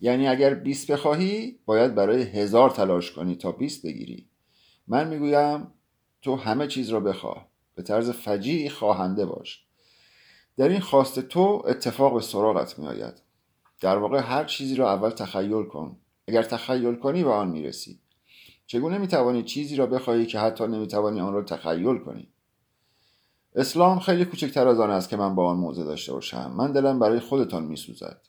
[0.00, 4.28] یعنی اگر 20 بخواهی باید برای هزار تلاش کنی تا 20 بگیری.
[4.86, 5.66] من می‌گویم
[6.22, 7.46] تو همه چیز را بخواه.
[7.74, 9.66] به طرز فجیعی خواهنده باش.
[10.56, 13.14] در این خواست تو اتفاق به سراغت میآید.
[13.80, 15.96] در واقع هر چیزی را اول تخیل کن.
[16.28, 18.00] اگر تخیل کنی به آن می‌رسی.
[18.66, 22.28] چگونه می‌توانی چیزی را بخواهی که حتی نمی‌توانی آن را تخیل کنی؟
[23.54, 26.52] اسلام خیلی کوچکتر از آن است که من با آن موضع داشته باشم.
[26.56, 28.20] من دلم برای خودتان میسوزد.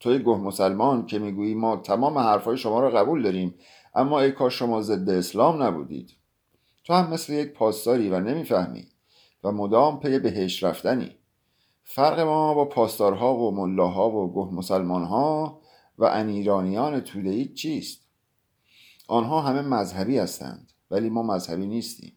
[0.00, 3.54] توی گه مسلمان که می‌گویی ما تمام حرفهای شما را قبول داریم
[3.94, 6.10] اما ای کاش شما ضد اسلام نبودید.
[6.84, 8.88] تو هم مثل یک پاسداری و نمی‌فهمی
[9.44, 11.16] و مدام پی بهش رفتنی.
[11.84, 15.60] فرق ما با پاسدارها و ملاها و گه مسلمانها
[15.98, 18.00] و انیرانیان تودهی چیست؟
[19.08, 22.16] آنها همه مذهبی هستند ولی ما مذهبی نیستیم.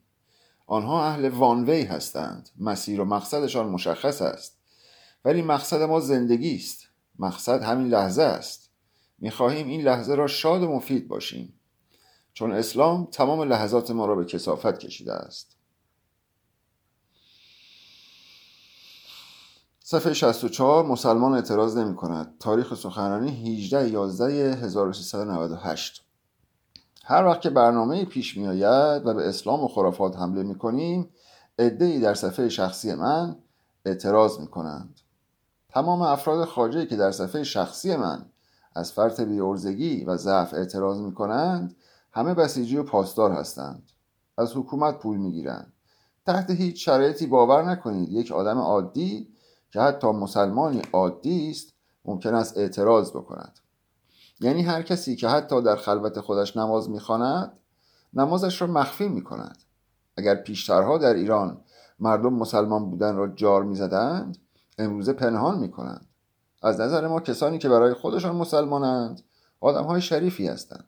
[0.67, 4.60] آنها اهل وانوی هستند مسیر و مقصدشان مشخص است.
[5.25, 6.88] ولی مقصد ما زندگی است.
[7.19, 8.71] مقصد همین لحظه است.
[9.19, 11.60] می‌خواهیم این لحظه را شاد و مفید باشیم.
[12.34, 15.54] چون اسلام تمام لحظات ما را به کسافت کشیده است.
[19.88, 26.06] صفحه 64 مسلمان اعتراض نمی کند تاریخ سخنرانی 18 11 1398
[27.04, 31.10] هر وقت که برنامه پیش می آید و به اسلام و خرافات حمله می کنیم
[31.60, 33.36] ای در صفحه شخصی من
[33.86, 35.00] اعتراض می کنند
[35.69, 38.26] تمام افراد خارجی که در صفحه شخصی من
[38.76, 41.76] از فرط بیورزگی و ضعف اعتراض می کنند
[42.12, 43.91] همه بسیجی و پاسدار هستند.
[44.38, 45.74] از حکومت پول می گیرند
[46.26, 48.12] تحت هیچ شرایطی باور نکنید.
[48.12, 49.35] یک آدم عادی
[49.71, 51.73] که حتی مسلمانی عادی است
[52.06, 53.60] ممکن است اعتراض بکند.
[54.39, 57.54] یعنی هر کسی که حتی در خلوت خودش نماز می‌خواند
[58.13, 59.58] نمازش را مخفی می کند
[60.17, 61.62] اگر پیشترها در ایران
[61.99, 64.38] مردم مسلمان بودن را جار می‌زدند
[64.78, 66.08] امروزه پنهان می کنند
[66.63, 69.21] از نظر ما کسانی که برای خودشان مسلمانند
[69.60, 70.86] آدم های شریفی هستند.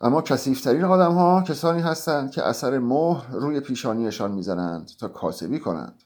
[0.00, 6.02] اما کسیفترین آدم ها کسانی هستند که اثر مهر روی پیشانیشان می‌زنند تا کاسبی کنند.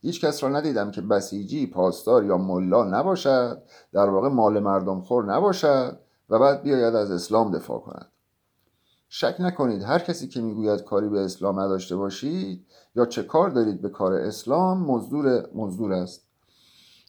[0.00, 5.34] هیچ کس را ندیدم که بسیجی پاسدار یا ملا نباشد در واقع مال مردم خور
[5.34, 5.98] نباشد
[6.30, 8.06] و بعد بیاید از اسلام دفاع کند.
[9.08, 13.80] شک نکنید هر کسی که می‌گوید کاری به اسلام نداشته باشید یا چه کار دارید
[13.80, 16.26] به کار اسلام مزدور مزدور است.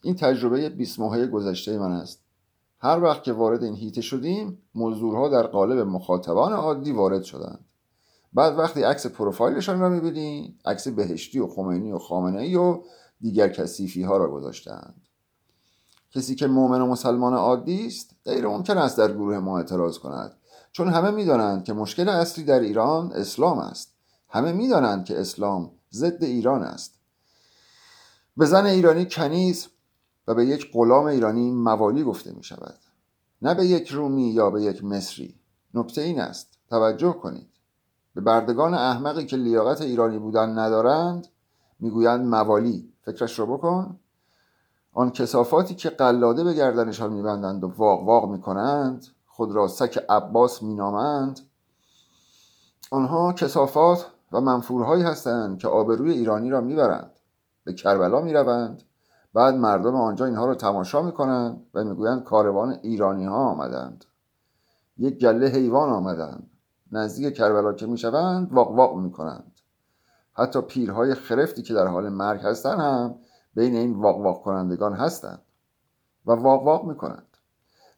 [0.04, 2.23] این تجربه 20 ماهه گذشته من است.
[2.80, 7.65] هر وقت که وارد این هیته شدیم مزدورها در قالب مخاطبان عادی وارد شدند.
[8.34, 12.84] بعد وقتی عکس پروفایلشان را می‌بینید عکس بهشتی و خمینی و خامنه و
[13.22, 15.02] دیگر کسیفی ها را گذاشتند
[16.12, 20.38] کسی که مؤمن و مسلمان عادی است غیر ممکن است در گروه ما اعتراض کند.
[20.72, 23.94] چون همه می‌دانند که مشکل اصلی در ایران اسلام است.
[24.30, 26.94] همه می‌دانند که اسلام ضد ایران است.
[28.38, 29.67] به زن ایرانی کنیز
[30.28, 32.80] و به یک غلام ایرانی موالی گفته می شود
[33.41, 35.36] نه به یک رومی یا به یک مصری.
[35.74, 36.48] نکته این است.
[36.70, 37.50] توجه کنید.
[38.15, 41.28] به بردگان احمقی که لیاقت ایرانی بودن ندارند
[41.80, 42.93] می‌گویند موالی.
[43.02, 44.00] فکرش رو بکن.
[44.93, 50.63] آن کسافاتی که قلاده به گردنشان میبندند و واق واق می‌کنند خود را سک عباس
[50.63, 51.39] مینامند.
[52.91, 57.12] آنها کسافات و منفورهایی هستند که آبروی ایرانی را می‌برند.
[57.63, 58.84] به کربلا می‌روند.
[59.34, 64.06] بعد مردم آنجا اینها را تماشا می‌کنند و می‌گویند کاروان ایرانی ها آمدند.
[64.97, 66.50] یک گله حیوان آمدند.
[66.91, 69.51] نزدیک کربلا که می‌شوند واق واق می‌کنند.
[70.34, 73.15] حتی پیرهای خرفتی که در حال مرگ هستند هم
[73.54, 75.41] بین این واق واق کنندگان هستند
[76.25, 77.38] و واق واق می‌کنند.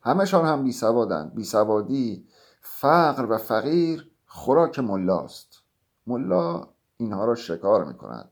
[0.01, 1.34] همشان هم بیسوادند.
[1.36, 2.27] بیسوادی
[2.62, 5.60] فقر و فقیر خوراک ملاست.
[6.08, 8.29] ملا اینها را شکار می‌کند.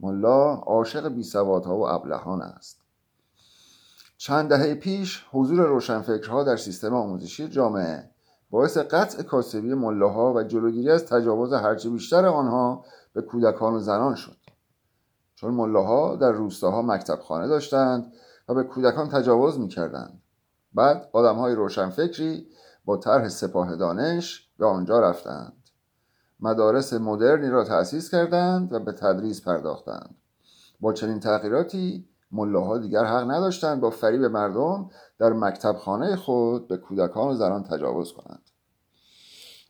[0.00, 2.82] ملا عاشق بیسوادها و ابلهان است.
[4.16, 8.11] چند دهه پیش حضور روشنفکرها در سیستم آموزشی جامعه
[8.52, 14.14] باعث قطع کاسبی ملاها و جلوگیری از تجاوز هرچه بیشتر آنها به کودکان و زنان
[14.14, 14.36] شد.
[15.34, 18.12] چون ملاها در روستاها مکتب خانه داشتند
[18.48, 20.22] و به کودکان تجاوز می‌کردند.
[20.74, 22.46] بعد آدم های روشنفکری
[22.84, 25.56] با طرح سپاه دانش به آنجا رفتند.
[26.40, 30.14] مدارس مدرنی را تأسیس کردند و به تدریس پرداختند.
[30.80, 36.76] با چنین تغییراتی ملاها دیگر حق نداشتند با فریب مردم در مکتب خانه خود به
[36.76, 38.41] کودکان و زنان تجاوز کنند.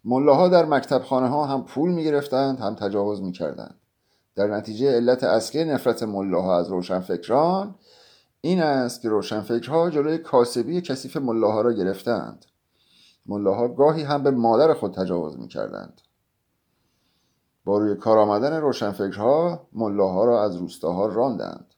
[0.05, 3.81] ملاها در مکتب خانه ها هم پول می گرفتند هم تجاوز می کردند
[4.35, 7.75] در نتیجه علت اصلی نفرت ملاها از روشنفکران
[8.45, 12.47] این است که روشنفکرها جلوی کاسبی کثیف ملاها را گرفتند.
[13.27, 16.01] ملاها گاهی هم به مادر خود تجاوز می کردند
[17.65, 21.75] با روی کار آمدن روشنفکرها ملاها را از روستاها راندند.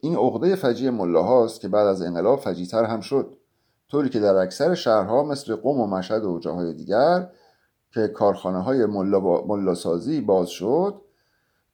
[0.00, 3.39] این عقده فجی ملاهاست که بعد از انقلاب فجیتر هم شد.
[3.90, 7.28] طوری که در اکثر شهرها مثل قم و مشهد و جاهای دیگر
[7.92, 11.00] که کارخانه های ملا, سازی باز شد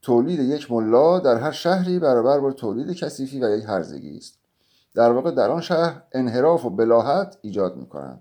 [0.02, 4.38] تولید یک ملا در هر شهری برابر با تولید کثیفی و یک هرزگی است.
[4.94, 8.20] در واقع در آن شهر انحراف و بلاحت ایجاد می کنند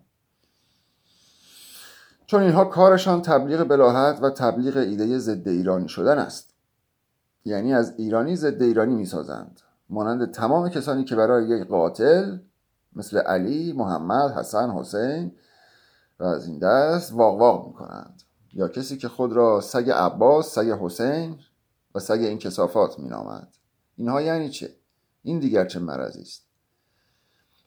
[2.25, 6.53] چون اینها کارشان تبلیغ بلاحت و تبلیغ ایده ضد ایرانی شدن است.
[7.45, 12.37] یعنی از ایرانی ضد ایرانی می سازند مانند تمام کسانی که برای یک قاتل
[12.95, 15.31] مثل علی، محمد، حسن، حسین
[16.19, 18.21] و از این دست واق واق می کنند
[18.53, 21.39] یا کسی که خود را سگ عباس، سگ حسین
[21.95, 23.47] و سگ این کسافات می نامد.
[23.95, 24.75] اینها یعنی چه؟
[25.23, 26.45] این دیگر چه مرضی است؟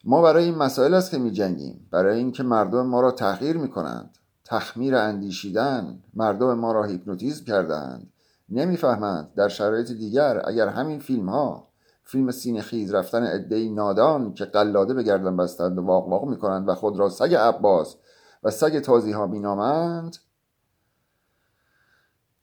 [0.03, 3.69] ما برای این مسائل است که می جنگیم برای اینکه مردم ما را تغییر می
[3.69, 6.03] کنند تخمیر اندیشیدن.
[6.13, 8.13] مردم ما را هیپنوتیزم کردند.
[8.49, 11.68] نمی‌فهمند در شرایط دیگر اگر همین فیلم ها
[12.11, 16.69] فیلم سینه خیز رفتن عدهای نادان که قلاده به گردن بستند و واق واق می‌کنند
[16.69, 17.97] و خود را سگ عباس
[18.43, 20.17] و سگ تازی ها مینامند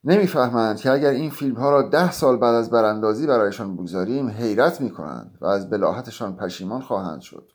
[0.04, 4.80] نمی‌فهمند که اگر این فیلم ها را ده سال بعد از براندازی برایشان بگذاریم حیرت
[4.80, 7.52] می‌کنند و از بلاحتشان پشیمان خواهند شد.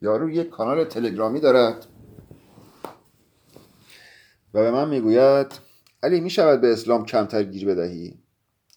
[0.00, 1.86] یارو یک کانال تلگرامی دارد
[4.54, 5.52] و به من می‌گوید
[6.02, 8.22] علی می‌شود به اسلام کمتر گیر بدهی؟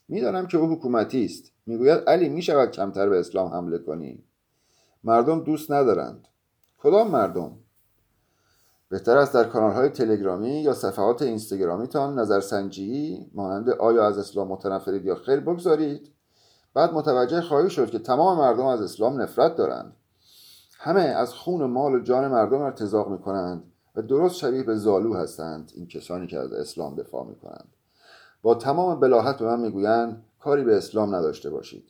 [0.08, 1.55] می‌دانم که او حکومتی است.
[1.66, 4.24] می‌گوید علی می‌شود کمتر به اسلام حمله کنی؟
[5.04, 6.28] مردم دوست ندارند.
[6.78, 7.52] کدام مردم؟
[8.90, 15.06] بهتر است در کانال های تلگرامی یا صفحات اینستاگرامیتان نظرسنجی مانند آیا از اسلام متنفرید
[15.06, 16.12] یا خیر بگذارید؟
[16.74, 19.96] بعد متوجه خواهی شد که تمام مردم از اسلام نفرت دارند.
[20.80, 23.64] همه از خون و مال و جان مردم ارتزاق می کنند
[23.96, 27.68] و درست شبیه به زالو هستند این کسانی که از اسلام دفاع می کنند
[28.42, 31.84] با تمام بلاحت به من می‌گویند کاری به اسلام نداشته باشید.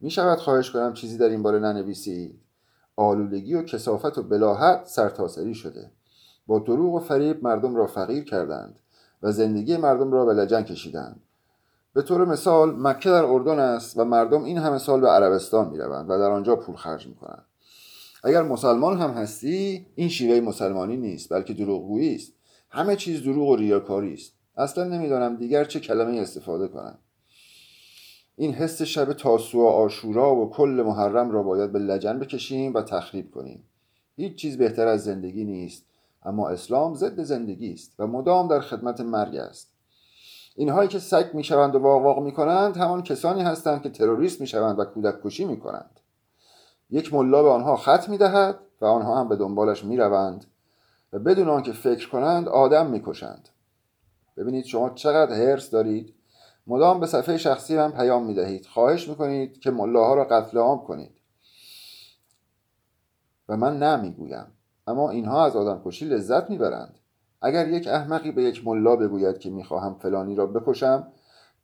[0.00, 2.40] می شود خواهش کنم چیزی در این باره ننویسید.
[2.96, 5.90] آلودگی و کسافت و بلاحت سرتاسری شده.
[6.46, 8.78] با دروغ و فریب مردم را فقیر کردند
[9.22, 11.20] و زندگی مردم را به لجن کشیدند.
[11.94, 15.78] به طور مثال مکه در اردن است و مردم این همه سال به عربستان می
[15.78, 17.44] روند و در آنجا پول خرج می کنند
[18.24, 22.32] اگر مسلمان هم هستی این شیوه مسلمانی نیست بلکه دروغگویی است.
[22.70, 24.32] همه چیز دروغ و ریاکاری است.
[24.56, 26.98] اصلا نمی‌دانم دیگر چه کلمه استفاده کنم.
[28.36, 32.82] این حس شب تاسو و آشورا و کل محرم را باید به لجن بکشیم و
[32.82, 33.64] تخریب کنیم.
[34.16, 35.86] هیچ چیز بهتر از زندگی نیست
[36.22, 39.70] اما اسلام ضد زندگی است و مدام در خدمت مرگ است.
[40.56, 44.84] اینهایی که سگ می‌شوند و واق واق می‌کنند همان کسانی هستند که تروریست می‌شوند و
[44.84, 46.00] کودک کشی می‌کنند.
[46.90, 50.44] یک ملا به آنها خط می‌دهد و آنها هم به دنبالش می‌روند
[51.12, 53.48] و بدون آنکه فکر کنند آدم می‌کشند.
[54.36, 56.13] ببینید شما چقدر هرس دارید.
[56.66, 60.58] مدام به صفحه شخصی من پیام می دهید خواهش می کنید که ملاها را قتل
[60.58, 61.20] عام کنید.
[63.48, 64.46] و من نمی‌گویم
[64.86, 66.98] اما اینها از آدم کشی لذت می‌برند.
[67.42, 71.08] اگر یک احمقی به یک ملا بگوید که می‌خواهم فلانی را بکشم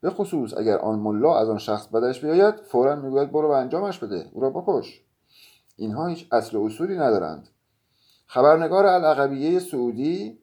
[0.00, 3.98] به خصوص اگر آن ملا از آن شخص بدش بیاید فورا می‌گوید برو و انجامش
[3.98, 4.28] بده.
[4.32, 5.02] او را بکش.
[5.76, 7.48] اینها هیچ اصل و اصولی ندارند.
[8.26, 10.38] خبرنگار العقبیه سعودی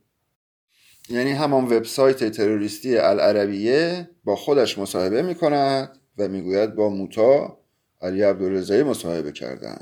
[1.10, 7.58] یعنی همان وبسایت تروریستی العربیه با خودش مصاحبه می کند و می‌گوید با موتا
[8.02, 9.80] علی عبدالرضایی مصاحبه کردن.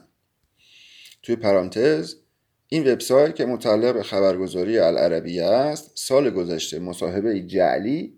[1.24, 2.16] توی پرانتز
[2.68, 8.14] این وبسایت که متعلق به خبرگزاری العربیه است سال گذشته مصاحبه جعلی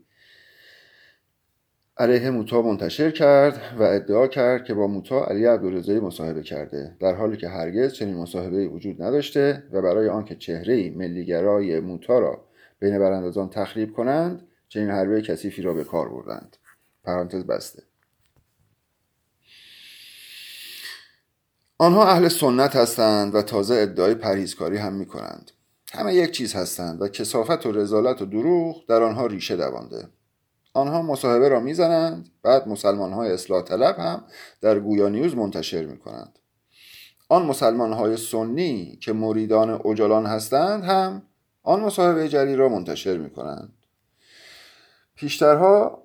[1.97, 7.15] علیه موتا منتشر کرد و ادعا کرد که با موتا علی عبدالرضایی مصاحبه کرده در
[7.15, 12.46] حالی که هرگز چنین مصاحبه وجود نداشته و برای آنکه چهره ملیگرای موتا را
[12.79, 16.57] بین براندازان تخریب کنند چنین حربه کثیفی را به کار بردند.
[17.03, 17.83] پرانتز بسته.
[21.77, 25.51] آنها اهل سنت هستند و تازه ادعای پرهیزکاری هم می کنند
[25.93, 30.09] همه یک چیز هستند و کسافت و رزالت و دروغ در آنها ریشه دوانده.
[30.73, 34.23] آنها مصاحبه را می‌زنند بعد مسلمان های اصلاح طلب هم
[34.61, 36.39] در گویا نیوز منتشر می کنند
[37.29, 41.21] آن مسلمان های سنی که مریدان اجلان هستند هم
[41.67, 43.73] آن مصاحبه جری را منتشر می کنند
[45.15, 46.03] پیشترها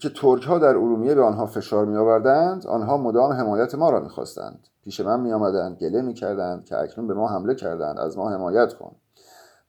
[0.00, 4.00] که ترک ها در ارومیه به آنها فشار می آوردند آنها مدام حمایت ما را
[4.00, 7.98] می خواستند پیش من می آمدند گله می کردند که اکنون به ما حمله کردند
[7.98, 8.96] از ما حمایت کن.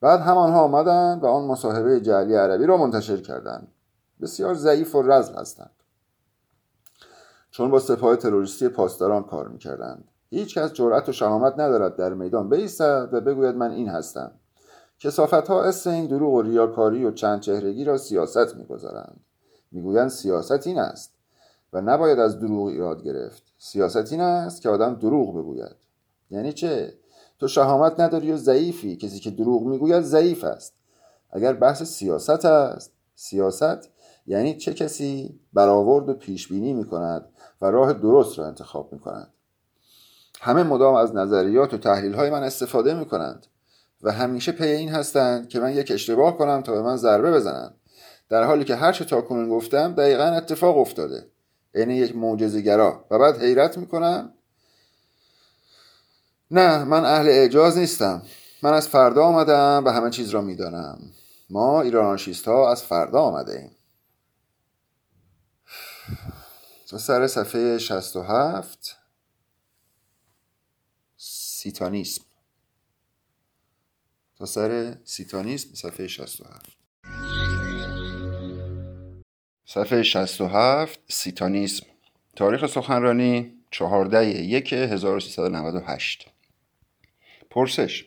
[0.01, 3.67] بعد همانها آمدند و آن مصاحبه جعلی عربی را منتشر کردند.
[4.21, 5.75] بسیار ضعیف و رزل هستند.
[7.51, 10.11] چون با سپاه تروریستی پاسداران کار می‌کردند.
[10.29, 14.31] هیچ کس جرأت و شهامت ندارد در میدان بیستد و بگوید من این هستم.
[14.99, 19.19] کسافت ها اسم این دروغ و ریاکاری و چند چهرگی را سیاست می‌گذارند.
[19.71, 21.13] می‌گویند سیاست این است
[21.73, 23.43] و نباید از دروغ ایراد گرفت.
[23.57, 25.75] سیاست این است که آدم دروغ بگوید.
[26.31, 26.93] یعنی چه؟
[27.39, 28.95] تو شهامت نداری و ضعیفی.
[28.95, 30.73] کسی که دروغ می‌گوید ضعیف است.
[31.31, 33.89] اگر بحث سیاست است سیاست
[34.27, 36.85] یعنی چه کسی برآورد و پیش بینی می
[37.61, 39.33] و راه درست را انتخاب می کند
[40.41, 43.47] همه مدام از نظریات و تحلیل های من استفاده می کنند
[44.05, 47.75] و همیشه پی این هستند که من یک اشتباه کنم تا به من ضربه بزنند
[48.29, 51.27] در حالی که هر چه تاکنون گفتم دقیقا اتفاق افتاده.
[51.75, 53.05] عین یک معجزه‌گرا.
[53.11, 54.33] و بعد حیرت می‌کنم.
[56.51, 58.21] نه من اهل اعجاز نیستم.
[58.61, 60.99] من از فردا آمدم و همه چیز را می‌دانم.
[61.49, 63.71] ما ایرانشیست ها از فردا آمده ایم
[66.87, 68.97] تا سر صفحه 67
[71.17, 72.23] سیتانیسم.
[74.39, 76.77] تا سر سیتانیسم صفحه 67
[79.65, 81.85] صفحه 67 سیتانیسم.
[82.35, 86.27] تاریخ سخنرانی 14 یک 1398
[87.49, 88.05] پرسش.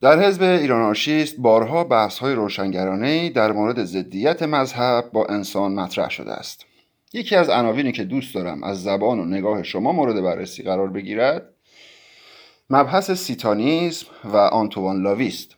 [0.00, 6.10] در حزب ایران آرشیست بارها بحث های روشنگرانه در مورد ضدیت مذهب با انسان مطرح
[6.10, 6.64] شده است.
[7.12, 11.54] یکی از عناوینی که دوست دارم از زبان و نگاه شما مورد بررسی قرار بگیرد
[12.70, 15.56] مبحث سیتانیسم و آنتوان لاویست.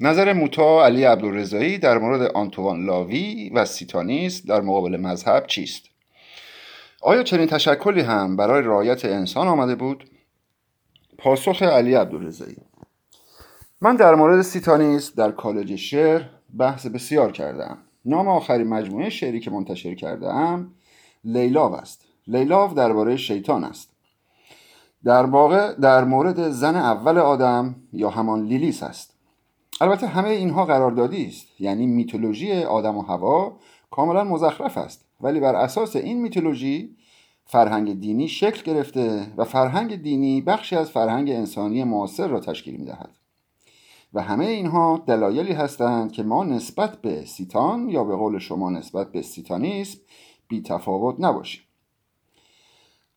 [0.00, 5.82] نظر موتا علی عبدالرضایی در مورد آنتوان لاوی و سیتانیسم در مقابل مذهب چیست؟
[7.02, 10.10] آیا چنین تشکلی هم برای رعایت انسان آمده بود؟
[11.18, 12.56] پاسخ علی عبدالرضایی.
[13.80, 16.22] من در مورد سیتانیسم در کالج شعر
[16.58, 17.78] بحث بسیار کردم.
[18.04, 20.74] نام آخرین مجموعه شعری که منتشر کرده ام
[21.24, 22.04] لیلاو است.
[22.26, 23.89] لیلاو درباره شیطان است.
[25.04, 29.16] در واقع در مورد زن اول آدم یا همان لیلیس است.
[29.80, 31.60] البته همه اینها قراردادی است.
[31.60, 33.58] یعنی میتولوژی آدم و هوا
[33.90, 35.04] کاملا مزخرف است.
[35.20, 36.96] ولی بر اساس این میتولوژی
[37.44, 42.84] فرهنگ دینی شکل گرفته و فرهنگ دینی بخشی از فرهنگ انسانی معاصر را تشکیل می
[42.84, 43.10] دهد.
[44.14, 49.12] و همه اینها دلایلی هستند که ما نسبت به سیتان یا به قول شما نسبت
[49.12, 49.98] به سیتانیسم
[50.48, 51.62] بی تفاوت نباشیم.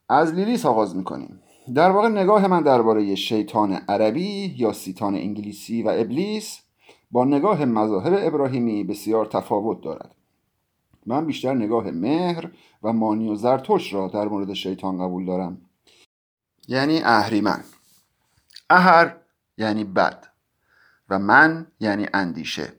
[0.10, 1.43] از لیلیس آغاز می‌کنیم.
[1.76, 6.59] در واقع نگاه من درباره شیطان عربی یا سیتان انگلیسی و ابلیس
[7.11, 10.16] با نگاه مذاهب ابراهیمی بسیار تفاوت دارد.
[11.05, 12.51] من بیشتر نگاه مهر
[12.84, 15.61] و مانی و زرتوش را در مورد شیطان قبول دارم.
[16.68, 17.64] یعنی اهریمن.
[18.70, 19.16] اهر
[19.57, 20.28] یعنی بد
[21.09, 22.74] و من یعنی اندیشه.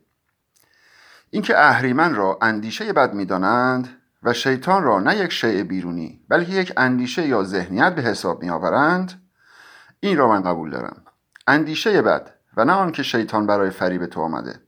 [1.31, 6.73] اینکه اهریمن را اندیشه بد می‌دانند و شیطان را نه یک شیء بیرونی بلکه یک
[6.77, 9.21] اندیشه یا ذهنیت به حساب میآورند.
[9.99, 11.03] این را من قبول دارم.
[11.47, 14.59] اندیشه بد و نه آنکه شیطان برای فریب تو آمده.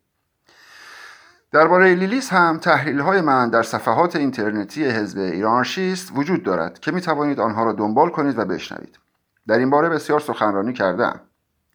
[1.52, 6.92] درباره لیلیس هم تحلیل های من در صفحات اینترنتی حزب ایران شیست وجود دارد که
[6.92, 9.00] می توانید آنها را دنبال کنید و بشنوید.
[9.48, 11.20] در این باره بسیار سخنرانی کردم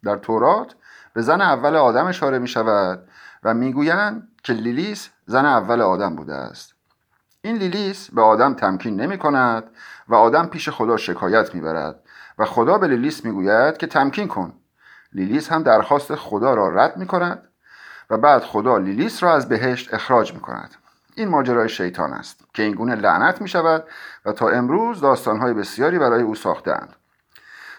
[0.03, 0.75] در تورات
[1.13, 3.09] به زن اول آدم اشاره می شود
[3.43, 6.72] و می‌گویند که لیلیس زن اول آدم بوده است.
[7.45, 9.63] این لیلیس به آدم تمکین نمی کند
[10.07, 11.99] و آدم پیش خدا شکایت می برد
[12.37, 14.53] و خدا به لیلیس می گوید که تمکین کن.
[15.13, 17.47] لیلیس هم درخواست خدا را رد می کند
[18.09, 20.75] و بعد خدا لیلیس را از بهشت اخراج می کند
[21.15, 23.83] این ماجرای شیطان است که این گونه لعنت می شود
[24.25, 26.95] و تا امروز داستانهای بسیاری برای او ساختند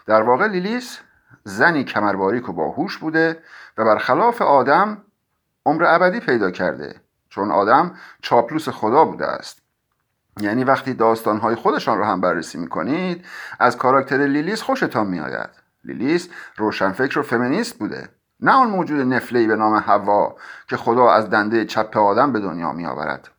[0.07, 0.99] در واقع لیلیس
[1.45, 3.43] زنی کمرباریک و باهوش بوده
[3.79, 5.03] و برخلاف آدم
[5.67, 7.04] عمر ابدی پیدا کرده
[7.35, 9.63] چون آدم چاپلوس خدا بوده است.
[10.41, 13.25] یعنی وقتی داستانهای خودشان را هم بررسی می‌کنید
[13.59, 15.51] از کاراکتر لیلیس خوشتان میآید.
[15.85, 18.09] لیلیس روشنفکر و فمینیست بوده.
[18.41, 20.37] نه آن موجود نفلی به نام هوا
[20.69, 23.31] که خدا از دنده چپ آدم به دنیا می آورد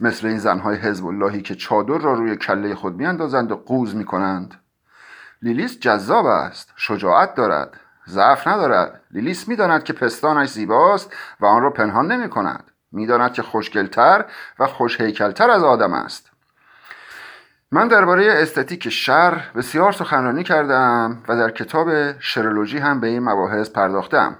[0.00, 4.04] مثل این زنهای حزب اللهی که چادر را روی کله خود میاندازند و قوز می
[4.04, 4.54] کنند
[5.42, 9.00] لیلیس جذاب است شجاعت دارد ضعف ندارد.
[9.10, 14.24] لیلیس می‌داند که پستانش زیباست و آن را پنهان نمی کند می‌داند که خوشگلتر
[14.58, 16.30] و خوشهیکلتر از آدم است.
[17.72, 23.70] من درباره استتیک شر بسیار سخنرانی کردم و در کتاب شرولوژی هم به این مباحث
[23.70, 24.36] پرداختم.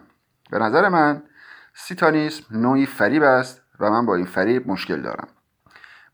[0.51, 1.23] به نظر من
[1.75, 5.29] سیتانیسم نوعی فریب است و من با این فریب مشکل دارم.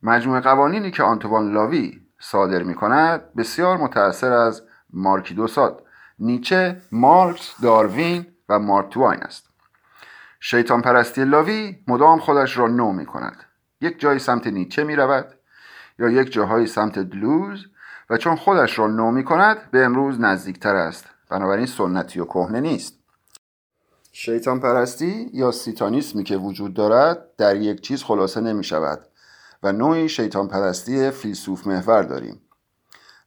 [0.03, 4.63] مجموع قوانینی که آنتوان لاوی صادر می کند بسیار متأثر از
[4.93, 5.83] مارکیدوساد.
[6.19, 9.50] نیچه مارکس داروین و مارک تواین است.
[10.41, 13.45] شیطان پرستی لاوی مدام خودش را نو می کند
[13.81, 15.35] یک جایی سمت نیچه می رود
[15.99, 17.67] یا یک جاهایی سمت دلوز
[18.11, 21.07] و چون خودش را نو می کند به امروز نزدیکتر است.
[21.29, 22.95] بنابراین سنتی و کهنه نیست.
[24.13, 29.07] شیطان پرستی یا سیتانیسمی که وجود دارد در یک چیز خلاصه نمی شود
[29.63, 32.41] و نوعی شیطان پرستی فیلسوف محور داریم.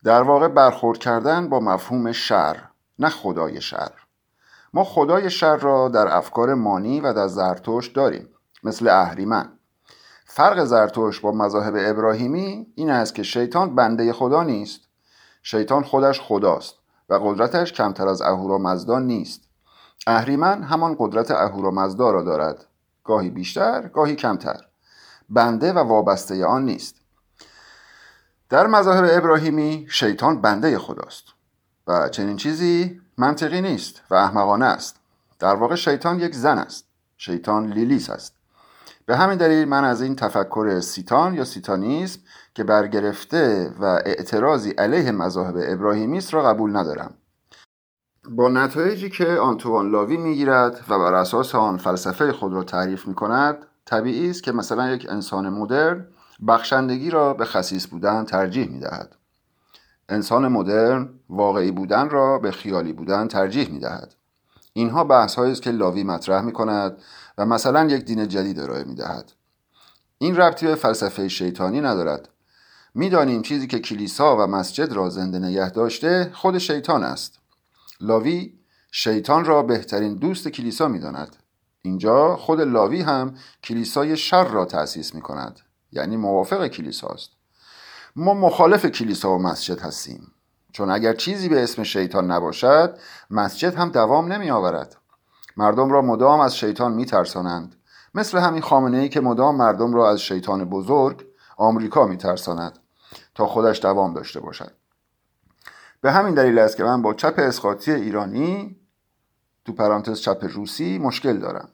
[0.03, 2.63] در واقع برخورد کردن با مفهوم شر
[2.99, 3.91] نه خدای شر.
[4.73, 8.29] ما خدای شر را در افکار مانی و در زرتوش داریم
[8.63, 9.51] مثل اهریمن.
[10.25, 14.81] فرق زرتوش با مذاهب ابراهیمی این است که شیطان بنده خدا نیست.
[15.43, 16.75] شیطان خودش خداست
[17.09, 19.41] و قدرتش کمتر از اهورامزدا نیست.
[20.07, 22.65] اهریمن همان قدرت اهورامزدا را دارد.
[23.03, 24.61] گاهی بیشتر گاهی کمتر.
[25.29, 26.95] بنده و وابسته آن نیست.
[28.49, 31.23] در مذاهب ابراهیمی شیطان بنده خداست.
[31.87, 34.99] و چنین چیزی منطقی نیست و احمقانه است.
[35.39, 36.85] در واقع شیطان یک زن است.
[37.17, 38.35] شیطان لیلیس است.
[39.05, 42.19] به همین دلیل من از این تفکر سیتان یا سیتانیسم
[42.55, 47.13] که برگرفته و اعتراضی علیه مذاهب ابراهیمی است را قبول ندارم.
[48.29, 53.15] با نتایجی که آنتوان لاوی می‌گیرد و بر اساس آن فلسفه خود را تعریف می
[53.15, 56.07] کند طبیعی است که مثلا یک انسان مدرن
[56.47, 59.15] بخشندگی را به خصیص بودن ترجیح می دهد.
[60.09, 64.15] انسان مدرن واقعی بودن را به خیالی بودن ترجیح می دهد.
[64.73, 66.97] اینها بحث است که لاوی مطرح می کند
[67.37, 69.31] و مثلا یک دین جدید ارائه می دهد.
[70.17, 72.29] این ربطی به فلسفه شیطانی ندارد.
[72.95, 77.39] می‌دانیم چیزی که کلیسا و مسجد را زنده نگه داشته خود شیطان است.
[78.01, 78.53] لاوی
[78.91, 81.35] شیطان را بهترین دوست کلیسا می داند.
[81.81, 85.59] اینجا خود لاوی هم کلیسای شر را تأسیس می کند.
[85.91, 87.29] یعنی موافق کلیسا است.
[88.15, 90.31] ما مخالف کلیسا و مسجد هستیم.
[90.71, 92.97] چون اگر چیزی به اسم شیطان نباشد
[93.29, 94.95] مسجد هم دوام نمی آورد.
[95.57, 97.75] مردم را مدام از شیطان می ترسانند.
[98.15, 101.25] مثل همین خامنه ای که مدام مردم را از شیطان بزرگ
[101.57, 102.79] آمریکا می ترساند
[103.35, 104.71] تا خودش دوام داشته باشد.
[106.01, 108.75] به همین دلیل است که من با چپ اسقاطی ایرانی
[109.65, 111.69] تو پرانتز چپ روسی مشکل دارم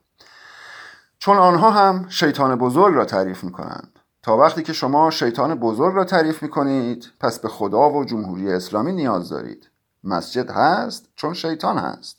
[1.19, 5.95] چون آنها هم شیطان بزرگ را تعریف می کنند تا وقتی که شما شیطان بزرگ
[5.95, 9.69] را تعریف می کنید پس به خدا و جمهوری اسلامی نیاز دارید.
[10.03, 12.17] مسجد هست چون شیطان هست.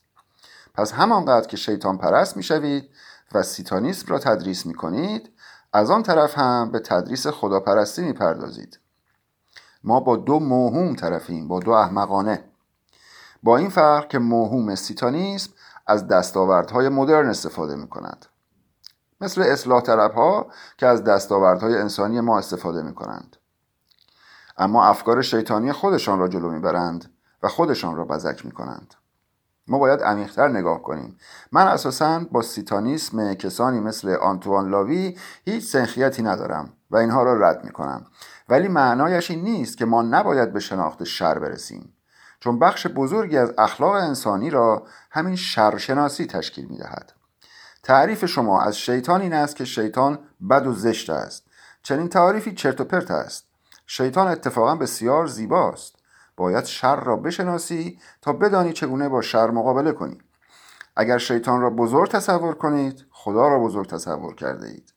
[0.75, 2.91] پس همانقدر که شیطان پرست می شوید
[3.33, 5.31] و سیتانیسم را تدریس می کنید
[5.73, 8.81] از آن طرف هم به تدریس خداپرستی می پردازید
[9.85, 12.45] ما با دو موهوم طرفیم با دو احمقانه.
[13.43, 15.53] با این فرق که موهوم سیتانیسم
[15.87, 18.27] از دستاوردهای مدرن استفاده می کند
[19.21, 20.47] مثل اصلاح طلب ها
[20.77, 23.37] که از دستاوردهای انسانی ما استفاده می کنند
[24.59, 28.95] اما افکار شیطانی خودشان را جلو می‌برند و خودشان را بزک می کنند
[29.69, 31.17] ما باید عمیقتر نگاه کنیم.
[31.53, 37.65] من اساسا با سیتانیسم کسانی مثل آنتوان لاوی هیچ سنخیتی ندارم و اینها را رد
[37.65, 38.07] می کنم
[38.49, 41.95] ولی معنایش این نیست که ما نباید به شناخت شر برسیم.
[42.41, 47.13] چون بخش بزرگی از اخلاق انسانی را همین شرشناسی تشکیل می دهد.
[47.91, 50.19] تعریف شما از شیطان این است که شیطان
[50.51, 51.45] بد و زشت است.
[51.83, 53.45] چنین تعریفی چرت و پرت است.
[53.87, 55.97] شیطان اتفاقا بسیار زیباست.
[56.37, 60.19] باید شر را بشناسی تا بدانی چگونه با شر مقابله کنی.
[60.97, 64.93] اگر شیطان را بزرگ تصور کنید خدا را بزرگ تصور کرده اید.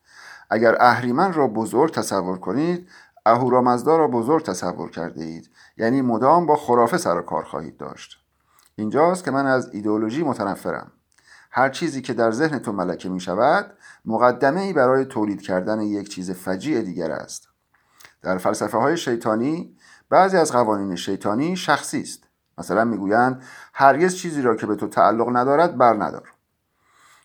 [0.50, 2.88] اگر اهریمن را بزرگ تصور کنید
[3.26, 5.50] اهورامزدا را بزرگ تصور کرده اید.
[5.76, 8.18] یعنی مدام با خرافه سر و کار خواهید داشت.
[8.76, 10.92] اینجاست که من از ایدئولوژی متنفرم.
[11.56, 16.08] هر چیزی که در ذهن تو ملکه می شود مقدمه ای برای تولید کردن یک
[16.08, 17.48] چیز فجیع دیگر است.
[18.22, 19.76] در فلسفه های شیطانی
[20.10, 22.22] بعضی از قوانین شیطانی شخصی است.
[22.58, 23.42] مثلا می‌گویند
[23.74, 26.32] هرگز چیزی را که به تو تعلق ندارد بر ندار.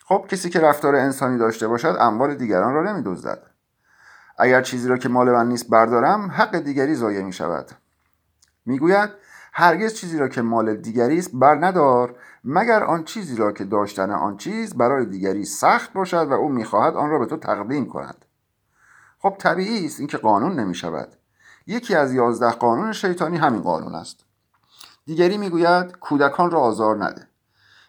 [0.06, 3.44] خب کسی که رفتار انسانی داشته باشد اموال دیگران را نمیدزدد.
[4.38, 7.72] اگر چیزی را که مال من نیست بردارم حق دیگری ضایع می شود
[8.66, 9.10] می‌گوید
[9.54, 14.12] هرگز چیزی را که مال دیگری است بر ندار مگر آن چیزی را که داشتن
[14.12, 18.26] آن چیز برای دیگری سخت باشد و او می‌خواهد آن را به تو تقدیم کند.
[19.20, 21.08] خب طبیعی است اینکه قانون نمی شود
[21.68, 24.26] یکی از یازده قانون شیطانی همین قانون است.
[25.06, 27.28] دیگری می‌گوید کودکان را آزار نده.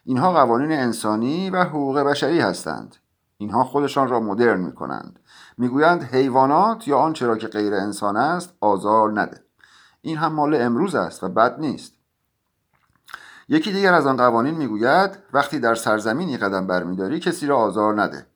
[0.04, 2.96] اینها قوانین انسانی و حقوق بشری هستند.
[3.38, 5.18] اینها خودشان را مدرن می کنند
[5.58, 9.44] می‌گویند حیوانات یا آنچه را که غیر انسان است آزار نده.
[10.02, 11.92] این هم مال امروز است و بد نیست.
[13.48, 18.26] یکی دیگر از آن قوانین می‌گوید وقتی در سرزمینی قدم برمیداری کسی را آزار نده.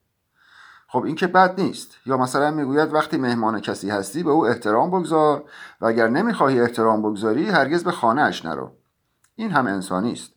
[0.87, 1.91] خب این که بد نیست.
[2.05, 5.43] یا مثلا می‌گوید وقتی مهمان کسی هستی به او احترام بگذار
[5.81, 8.71] و اگر نمی‌خواهی احترام بگذاری هرگز به خانه اش نرو.
[9.35, 10.31] این هم انسانی است.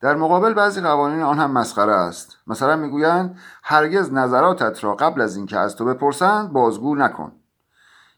[0.00, 2.36] در مقابل بعضی قوانین آن هم مسخره است.
[2.46, 7.32] مثلا می‌گویند هرگز نظراتت را قبل از اینکه از تو بپرسند بازگو نکن.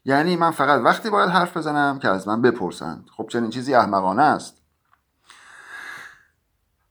[0.09, 3.05] یعنی من فقط وقتی باید حرف بزنم که از من بپرسند.
[3.17, 4.61] خب چنین چیزی احمقانه است.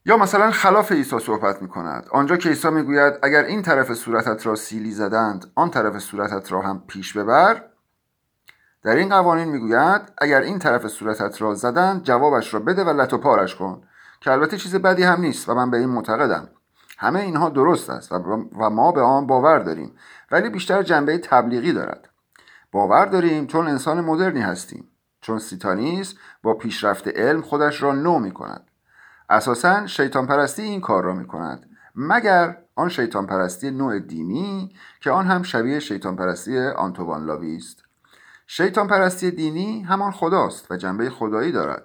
[0.05, 4.47] یا مثلا خلاف عیسی صحبت می کند آنجا که عیسی می‌گوید اگر این طرف صورتت
[4.47, 7.65] را سیلی زدند آن طرف صورتت را هم پیش ببر.
[8.83, 13.13] در این قوانین می‌گوید اگر این طرف صورتت را زدند جوابش را بده و لط
[13.13, 13.83] و پارش کن
[14.21, 16.49] که البته چیز بدی هم نیست و من به این معتقدم.
[16.99, 19.97] همه اینها درست است و ما به آن باور داریم.
[20.31, 22.08] ولی بیشتر جنبه تبلیغی دارد.
[22.73, 24.89] باور داریم چون انسان مدرنی هستیم.
[25.21, 28.71] چون سیتانیس با پیشرفت علم خودش را نو می کند
[29.31, 35.11] اساسا شیطان پرستی این کار را می کند مگر آن شیطان پرستی نوع دینی که
[35.11, 37.85] آن هم شبیه شیطان پرستی آنتوان لاوی است؟
[38.47, 41.85] شیطان پرستی دینی همان خداست و جنبه خدایی دارد.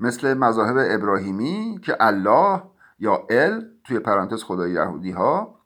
[0.00, 2.62] مثل مذاهب ابراهیمی که الله
[2.98, 5.60] یا ال توی پرانتز خدای یهودی ها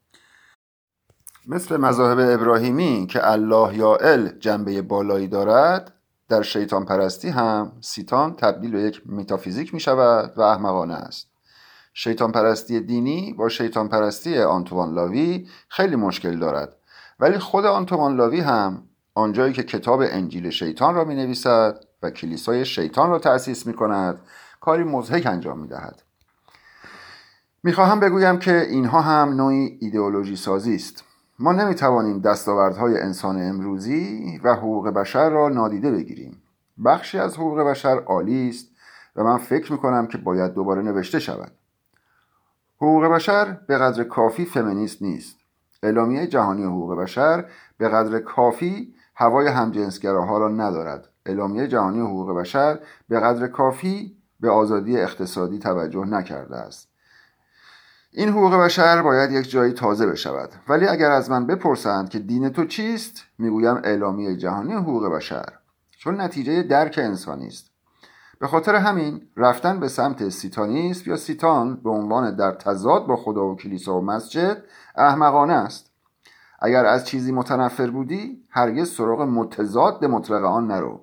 [1.51, 5.93] مثل مذاهب ابراهیمی که الله یا ال جنبه بالایی دارد
[6.29, 11.31] در شیطان پرستی هم سیتان تبدیل به یک متافیزیک می شود و احمقانه است.
[11.95, 16.77] شیطان پرستی دینی با شیطان پرستی آنتوان لاوی خیلی مشکل دارد.
[17.21, 18.83] ولی خود آنتوان لاوی هم
[19.15, 24.21] آنجایی که کتاب انجیل شیطان را می نویسد و کلیسای شیطان را تأسیس می کند
[24.61, 26.03] کاری مزهک انجام می دهد
[27.63, 31.08] می خواهم بگویم که اینها هم نوعی ایدئولوژی سازی است.
[31.41, 36.43] ما نمی توانیم دستاوردهای انسان امروزی و حقوق بشر را نادیده بگیریم.
[36.85, 38.69] بخشی از حقوق بشر عالی است
[39.17, 41.53] و من فکر می کنم که باید دوباره نوشته شود.
[42.77, 45.37] حقوق بشر به قدر کافی فمینیست نیست.
[45.83, 47.45] اعلامیه جهانی حقوق بشر
[47.79, 51.09] به قدر کافی هوای همجنسگراها را ندارد.
[51.27, 52.79] اعلامیه جهانی حقوق بشر
[53.09, 56.89] به قدر کافی به آزادی اقتصادی توجه نکرده است.
[58.13, 60.51] این حقوق بشر باید یک جایی تازه بشود.
[60.69, 65.53] ولی اگر از من بپرسند که دین تو چیست می‌گویم اعلامیه جهانی حقوق بشر.
[65.99, 67.71] چون نتیجه درک انسانی است.
[68.41, 73.47] به خاطر همین رفتن به سمت سیتانیسم یا سیتان به عنوان در تضاد با خدا
[73.47, 74.63] و کلیسا و مسجد
[74.97, 75.91] احمقانه است.
[76.61, 81.01] اگر از چیزی متنفر بودی هرگز سراغ متضاد مطلق آن نرو.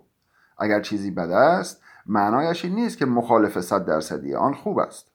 [0.58, 5.15] اگر چیزی بد است معنایش این نیست که مخالف صد درصدی آن خوب است.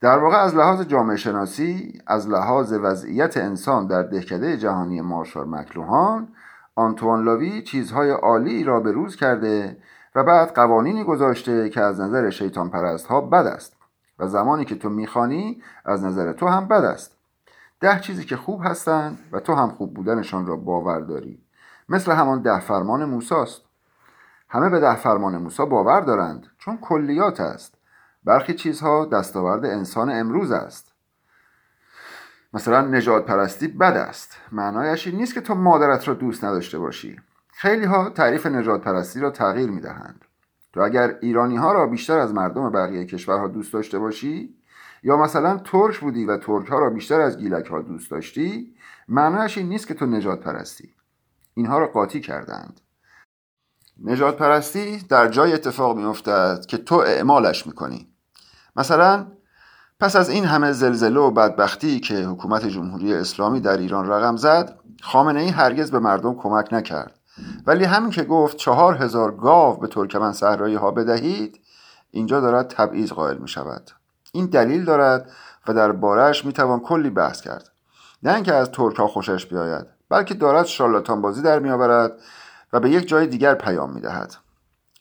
[0.00, 6.28] در واقع از لحاظ جامعه شناسی از لحاظ وضعیت انسان در دهکده جهانی مارشال مکلوهان
[6.74, 9.76] آنتوان لاوی چیزهای عالی را به روز کرده
[10.14, 13.76] و بعد قوانینی گذاشته که از نظر شیطان پرست ها بد است
[14.18, 17.16] و زمانی که تو می‌خوانی از نظر تو هم بد است.
[17.80, 21.42] ده چیزی که خوب هستند و تو هم خوب بودنشان را باور داری.
[21.88, 23.62] مثل همان ده فرمان موساست.
[24.48, 27.79] همه به ده فرمان موسی باور دارند چون کلیات است.
[28.24, 30.92] برخی چیزها دستاورد انسان امروز است.
[32.52, 34.36] مثلا نجات پرستی بد است.
[34.52, 37.20] معنایش این نیست که تو مادرت را دوست نداشته باشی.
[37.52, 40.24] خیلی ها تعریف نجات پرستی را تغییر می دهند
[40.72, 44.56] تو اگر ایرانی ها را بیشتر از مردم بقیه کشورها دوست داشته باشی
[45.02, 48.74] یا مثلا ترک بودی و ترک ها را بیشتر از گیلک ها دوست داشتی
[49.08, 50.94] معنایش این نیست که تو نجات پرستی
[51.54, 52.80] اینها را قاطی کردند.
[54.04, 58.09] نجات پرستی در جای اتفاق می افتد که تو اعمالش می کنی
[58.76, 59.26] مثلا
[60.00, 64.78] پس از این همه زلزله و بدبختی که حکومت جمهوری اسلامی در ایران رقم زد
[65.02, 67.14] خامنه ای هرگز به مردم کمک نکرد.
[67.66, 71.60] ولی همین که گفت چهار هزار گاو به ترکمن صحرایی ها بدهید
[72.10, 73.90] اینجا دارد تبعیض قائل می شود.
[74.32, 75.30] این دلیل دارد
[75.68, 77.70] و در بارش می توان کلی بحث کرد.
[78.22, 82.12] نه اینکه از ترک ها خوشش بیاید بلکه دارد شارلاتان بازی در می آورد
[82.72, 84.34] و به یک جای دیگر پیام می دهد.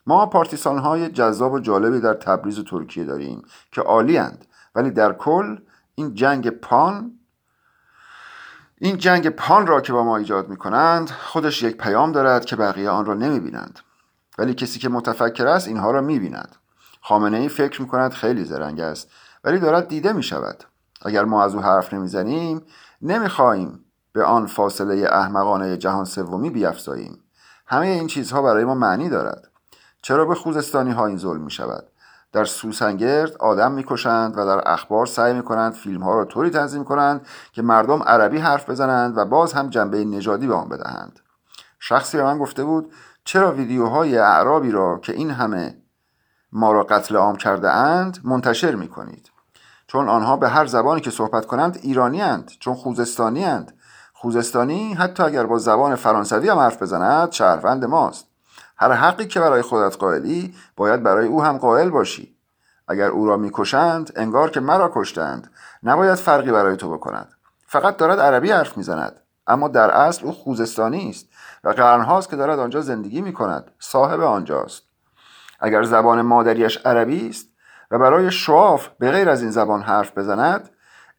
[0.10, 3.42] ما پارتیسان های جذاب و جالبی در تبریز و ترکیه داریم
[3.72, 4.22] که عالی
[4.76, 5.58] ولی در کل
[5.96, 7.12] این جنگ پان
[8.78, 12.56] این جنگ پان را که با ما ایجاد می کنند خودش یک پیام دارد که
[12.56, 13.80] بقیه آن را نمی بینند
[14.38, 16.56] ولی کسی که متفکر است اینها را می بیند
[17.02, 19.12] خامنه ای فکر می کند خیلی زرنگ است
[19.44, 20.64] ولی دارد دیده می شود
[21.02, 22.62] اگر ما از او حرف نمی‌زنیم
[23.02, 27.24] نمی‌خواهیم به آن فاصله احمقانه جهان سومی بیافزاییم.
[27.68, 29.50] همه این چیزها برای ما معنی دارد.
[30.02, 31.84] چرا به خوزستانی ها این ظلم می شود
[32.32, 37.28] در سوسنگرد آدم می‌کشند و در اخبار سعی می‌کنند فیلم ها را طوری تنظیم کنند
[37.52, 41.20] که مردم عربی حرف بزنند و باز هم جنبه نژادی به آن بدهند.
[41.80, 42.94] شخصی به من گفته بود
[43.24, 45.78] چرا ویدیوهای اعرابی را که این همه
[46.52, 49.32] ما را قتل عام کرده اند منتشر می کنید
[49.88, 53.74] چون آنها به هر زبانی که صحبت کنند ایرانی اند چون خوزستانی اند.
[54.14, 58.29] خوزستانی حتی اگر با زبان فرانسوی هم حرف بزند شهروند ماست.
[58.80, 62.36] هر حقی که برای خودت قائلی باید برای او هم قائل باشی.
[62.88, 65.52] اگر او را می‌کشند انگار که مرا کشتند.
[65.84, 67.32] نباید فرقی برای تو بکند.
[67.68, 69.22] فقط دارد عربی حرف می‌زند.
[69.48, 71.26] اما در اصل او خوزستانی است
[71.64, 74.84] و قرنهاست که دارد آنجا زندگی می کند صاحب آنجاست.
[75.60, 77.48] اگر زبان مادریش عربی است
[77.92, 80.70] و برای شواف به غیر از این زبان حرف بزند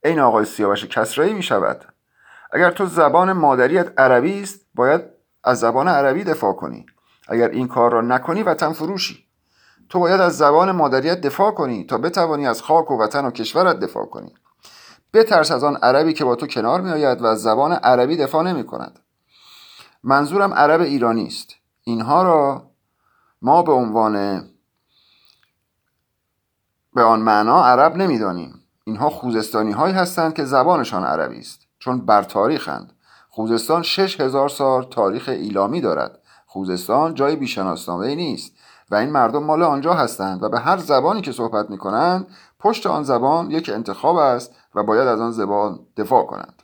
[0.04, 1.84] این آقای سیاوش کسرایی می شود
[2.52, 5.02] اگر تو زبان مادریت عربی است باید
[5.44, 6.86] از زبان عربی دفاع کنی.
[7.30, 9.24] اگر این کار را نکنی وطن فروشی.
[9.88, 13.80] تو باید از زبان مادریت دفاع کنی تا بتوانی از خاک و وطن و کشورت
[13.80, 14.34] دفاع کنی.
[15.14, 18.42] بترس از آن عربی که با تو کنار می آید و از زبان عربی دفاع
[18.42, 19.00] نمی کند
[20.04, 21.54] منظورم عرب ایرانی است.
[21.84, 22.70] اینها را
[23.42, 24.44] ما به عنوان
[26.94, 28.54] به آن معنا عرب نمی‌دانیم.
[28.84, 32.92] اینها خوزستانی هایی هستند که زبانشان عربی است چون بر تاریخند
[33.28, 36.19] خوزستان شش هزار سال تاریخ ایلامی دارد.
[36.52, 38.52] خوزستان جای بیشناسنامه نیست
[38.90, 42.26] و این مردم مال آنجا هستند و به هر زبانی که صحبت می کنند
[42.58, 46.62] پشت آن زبان یک انتخاب است و باید از آن زبان دفاع کنند.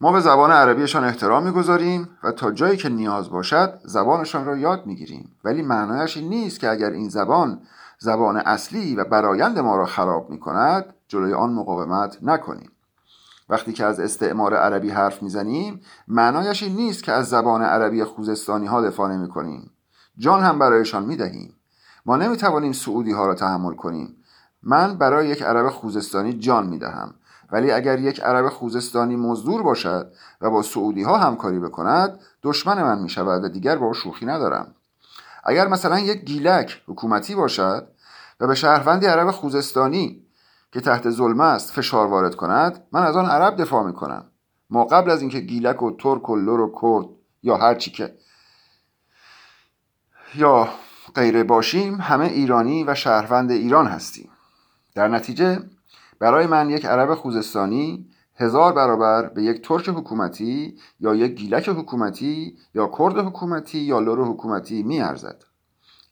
[0.00, 4.86] ما به زبان عربیشان احترام می‌گذاریم و تا جایی که نیاز باشد زبانشان را یاد
[4.86, 5.36] می‌گیریم.
[5.44, 7.60] ولی معنایش این نیست که اگر این زبان
[7.98, 12.70] زبان اصلی و برایند ما را خراب می کند جلوی آن مقاومت نکنیم.
[13.48, 18.66] وقتی که از استعمار عربی حرف می‌زنیم معنایش این نیست که از زبان عربی خوزستانی
[18.66, 19.70] ها دفاع نمی کنیم
[20.18, 21.56] جان هم برایشان می دهیم
[22.06, 24.16] ما نمی توانیم سعودی ها را تحمل کنیم.
[24.62, 27.14] من برای یک عرب خوزستانی جان می دهم
[27.52, 32.98] ولی اگر یک عرب خوزستانی مزدور باشد و با سعودی ها همکاری بکند دشمن من
[32.98, 34.74] می شود و دیگر با او شوخی ندارم.
[35.44, 37.88] اگر مثلا یک گیلک حکومتی باشد
[38.40, 40.25] و به شهروندی عرب خوزستانی
[40.72, 44.30] که تحت ظلم است فشار وارد کند من از آن عرب دفاع می کنم
[44.70, 47.06] ما قبل از اینکه گیلک و ترک و لور و کرد
[47.42, 48.14] یا هر چی که
[50.34, 50.68] یا
[51.14, 54.30] غیره باشیم همه ایرانی و شهروند ایران هستیم.
[54.94, 55.60] در نتیجه
[56.18, 62.58] برای من یک عرب خوزستانی هزار برابر به یک ترک حکومتی یا یک گیلک حکومتی
[62.74, 65.44] یا کرد حکومتی یا لور حکومتی می ارزد.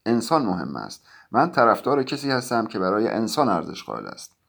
[0.06, 1.06] انسان مهم است.
[1.32, 4.43] من طرفدار کسی هستم که برای انسان ارزش قائل است.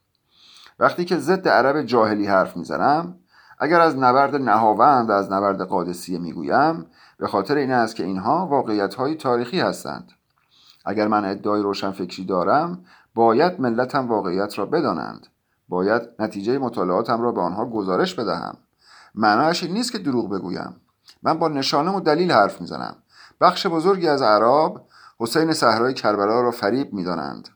[0.78, 3.14] وقتی که ضد عرب جاهلی حرف می‌زنم
[3.58, 6.86] اگر از نبرد نهاوند و از نبرد قادسیه می‌گویم
[7.18, 10.12] به خاطر این است که اینها واقعیت های تاریخی هستند.
[10.84, 15.26] اگر من ادعای روشنفکری دارم باید ملتم واقعیت را بدانند.
[15.68, 18.56] باید نتیجه مطالعاتم را به آنها گزارش بدهم.
[19.14, 20.76] معنایش این نیست که دروغ بگویم.
[21.22, 22.96] من با نشانه و دلیل حرف می‌زنم.
[23.40, 24.82] بخش بزرگی از عرب
[25.18, 27.48] حسین صحرای کربلا را فریب می‌دانند.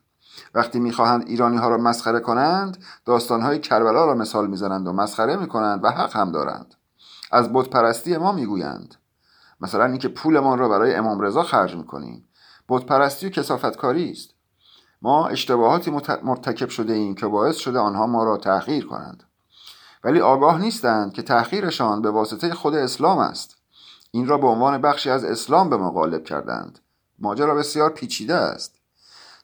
[0.53, 5.35] وقتی می‌خواهند ایرانی ها را مسخره کنند داستان های کربلا را مثال می‌زنند و مسخره
[5.35, 6.75] می‌کنند و حق هم دارند.
[7.31, 8.95] از بت پرستی ما می‌گویند.
[9.61, 12.27] مثلا اینکه پولمان را برای امام رضا خرج می‌کنیم.
[12.69, 14.29] بت پرستی و کسافتکاری است.
[15.01, 15.91] ما اشتباهاتی
[16.23, 19.23] مرتکب شده ایم که باعث شده آنها ما را تحقیر کنند.
[20.03, 23.57] ولی آگاه نیستند که تحقیرشان به واسطه خود اسلام است.
[24.11, 26.79] این را به عنوان بخشی از اسلام به ما غالب کردند.
[27.19, 28.80] ماجرا بسیار پیچیده است.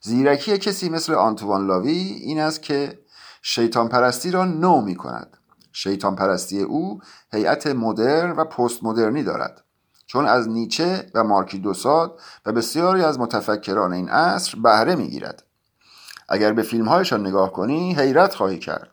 [0.07, 2.99] زیرکی کسی مثل آنتوان لاوی این است که
[3.41, 5.37] شیطان پرستی را نو می کند
[5.71, 6.99] شیطان پرستی او
[7.33, 9.63] هیئت مدرن و پست مدرنی دارد.
[10.05, 15.43] چون از نیچه و مارکی دوساد و بسیاری از متفکران این عصر بهره می‌گیرد.
[16.29, 18.91] اگر به فیلم هایشان نگاه کنی حیرت خواهی کرد.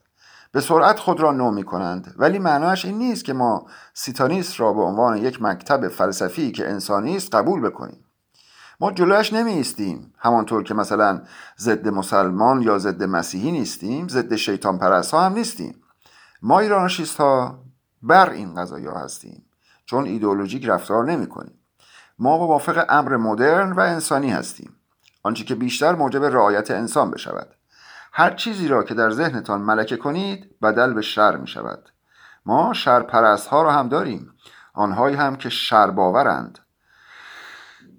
[0.53, 4.73] به سرعت خود را نو می کنند ولی معناش این نیست که ما سیتانیست را
[4.73, 8.04] به عنوان یک مکتب فلسفی که انسانی است قبول بکنیم.
[8.81, 11.23] ما جلوش نمی ایستیم همانطور که مثلا
[11.59, 15.83] ضد مسلمان یا ضد مسیحی نیستیم ضد شیطان پرست ها هم نیستیم.
[16.43, 17.59] ما ایرانشیست ها
[18.03, 19.45] بر این قضایی هستیم
[19.87, 21.59] چون ایدئولوژیک رفتار نمی کنیم
[22.19, 24.77] ما موافق امر مدرن و انسانی هستیم.
[25.23, 27.55] آنچه که بیشتر موجب رعایت انسان بشود.
[28.13, 31.89] هر چیزی را که در ذهنتان ملکه کنید بدل به شر می شود
[32.47, 34.35] ما شر پرست ها را هم داریم.
[34.75, 36.59] آنهایی هم که شر باورند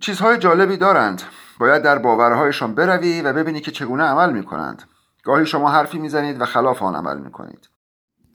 [0.05, 1.21] چیزهای جالبی دارند.
[1.59, 4.83] باید در باورهایشان بروی و ببینی که چگونه عمل می کنند
[5.23, 7.69] گاهی شما حرفی می‌زنید و خلاف آن عمل می کنید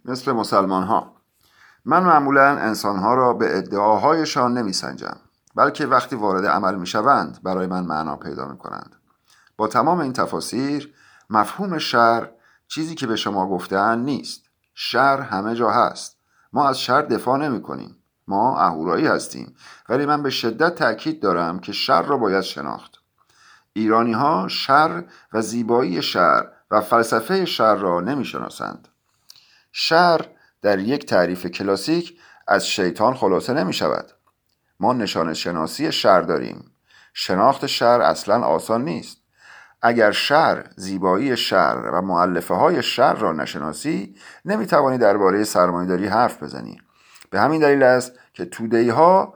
[0.04, 1.16] مثل مسلمان ها
[1.84, 5.16] من معمولا انسانها را به ادعاهایشان نمی سنجم
[5.54, 8.96] بلکه وقتی وارد عمل می شوند برای من معنا پیدا می کنند
[9.56, 10.94] با تمام این تفاسیر
[11.30, 12.30] مفهوم شر
[12.68, 14.42] چیزی که به شما گفتهاند نیست.
[14.74, 16.16] شر همه جا هست.
[16.52, 17.99] ما از شر دفاع نمی کنیم
[18.30, 19.56] ما اهورایی هستیم
[19.88, 22.94] ولی من به شدت تاکید دارم که شر را باید شناخت.
[23.72, 28.88] ایرانی ها شر و زیبایی شر و فلسفه شر را نمی شناسند
[29.72, 30.26] شر
[30.62, 32.18] در یک تعریف کلاسیک
[32.48, 34.12] از شیطان خلاصه نمی شود
[34.80, 36.70] ما نشان شناسی شر داریم.
[37.14, 39.16] شناخت شر اصلا آسان نیست.
[39.82, 44.14] اگر شر زیبایی شر و معلفه های شر را نشناسی
[44.44, 46.80] نمی‌توانی درباره سرمایهداری حرف بزنی.
[47.30, 49.34] به همین دلیل است که تودهی ها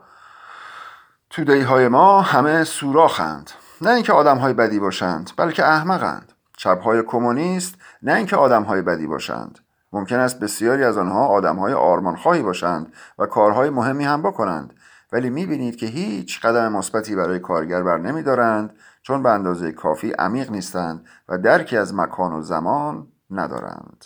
[1.29, 7.03] تودهی های ما همه سوراخند نه اینکه آدم های بدی باشند بلکه احمقند چپ های
[7.03, 9.59] کمونیست نه اینکه آدم های بدی باشند.
[9.93, 14.73] ممکن است بسیاری از آنها آدم های آرمانخواهی باشند و کارهای مهمی هم بکنند.
[15.11, 20.51] ولی می‌بینید که هیچ قدم مثبتی برای کارگر بر نمیدارند چون به اندازه کافی عمیق
[20.51, 24.05] نیستند و درکی از مکان و زمان ندارند.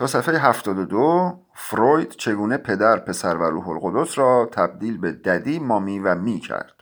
[0.00, 5.98] تا صفحه 72 فروید چگونه پدر پسر و روح القدس را تبدیل به ددی مامی
[5.98, 6.79] و می کرد؟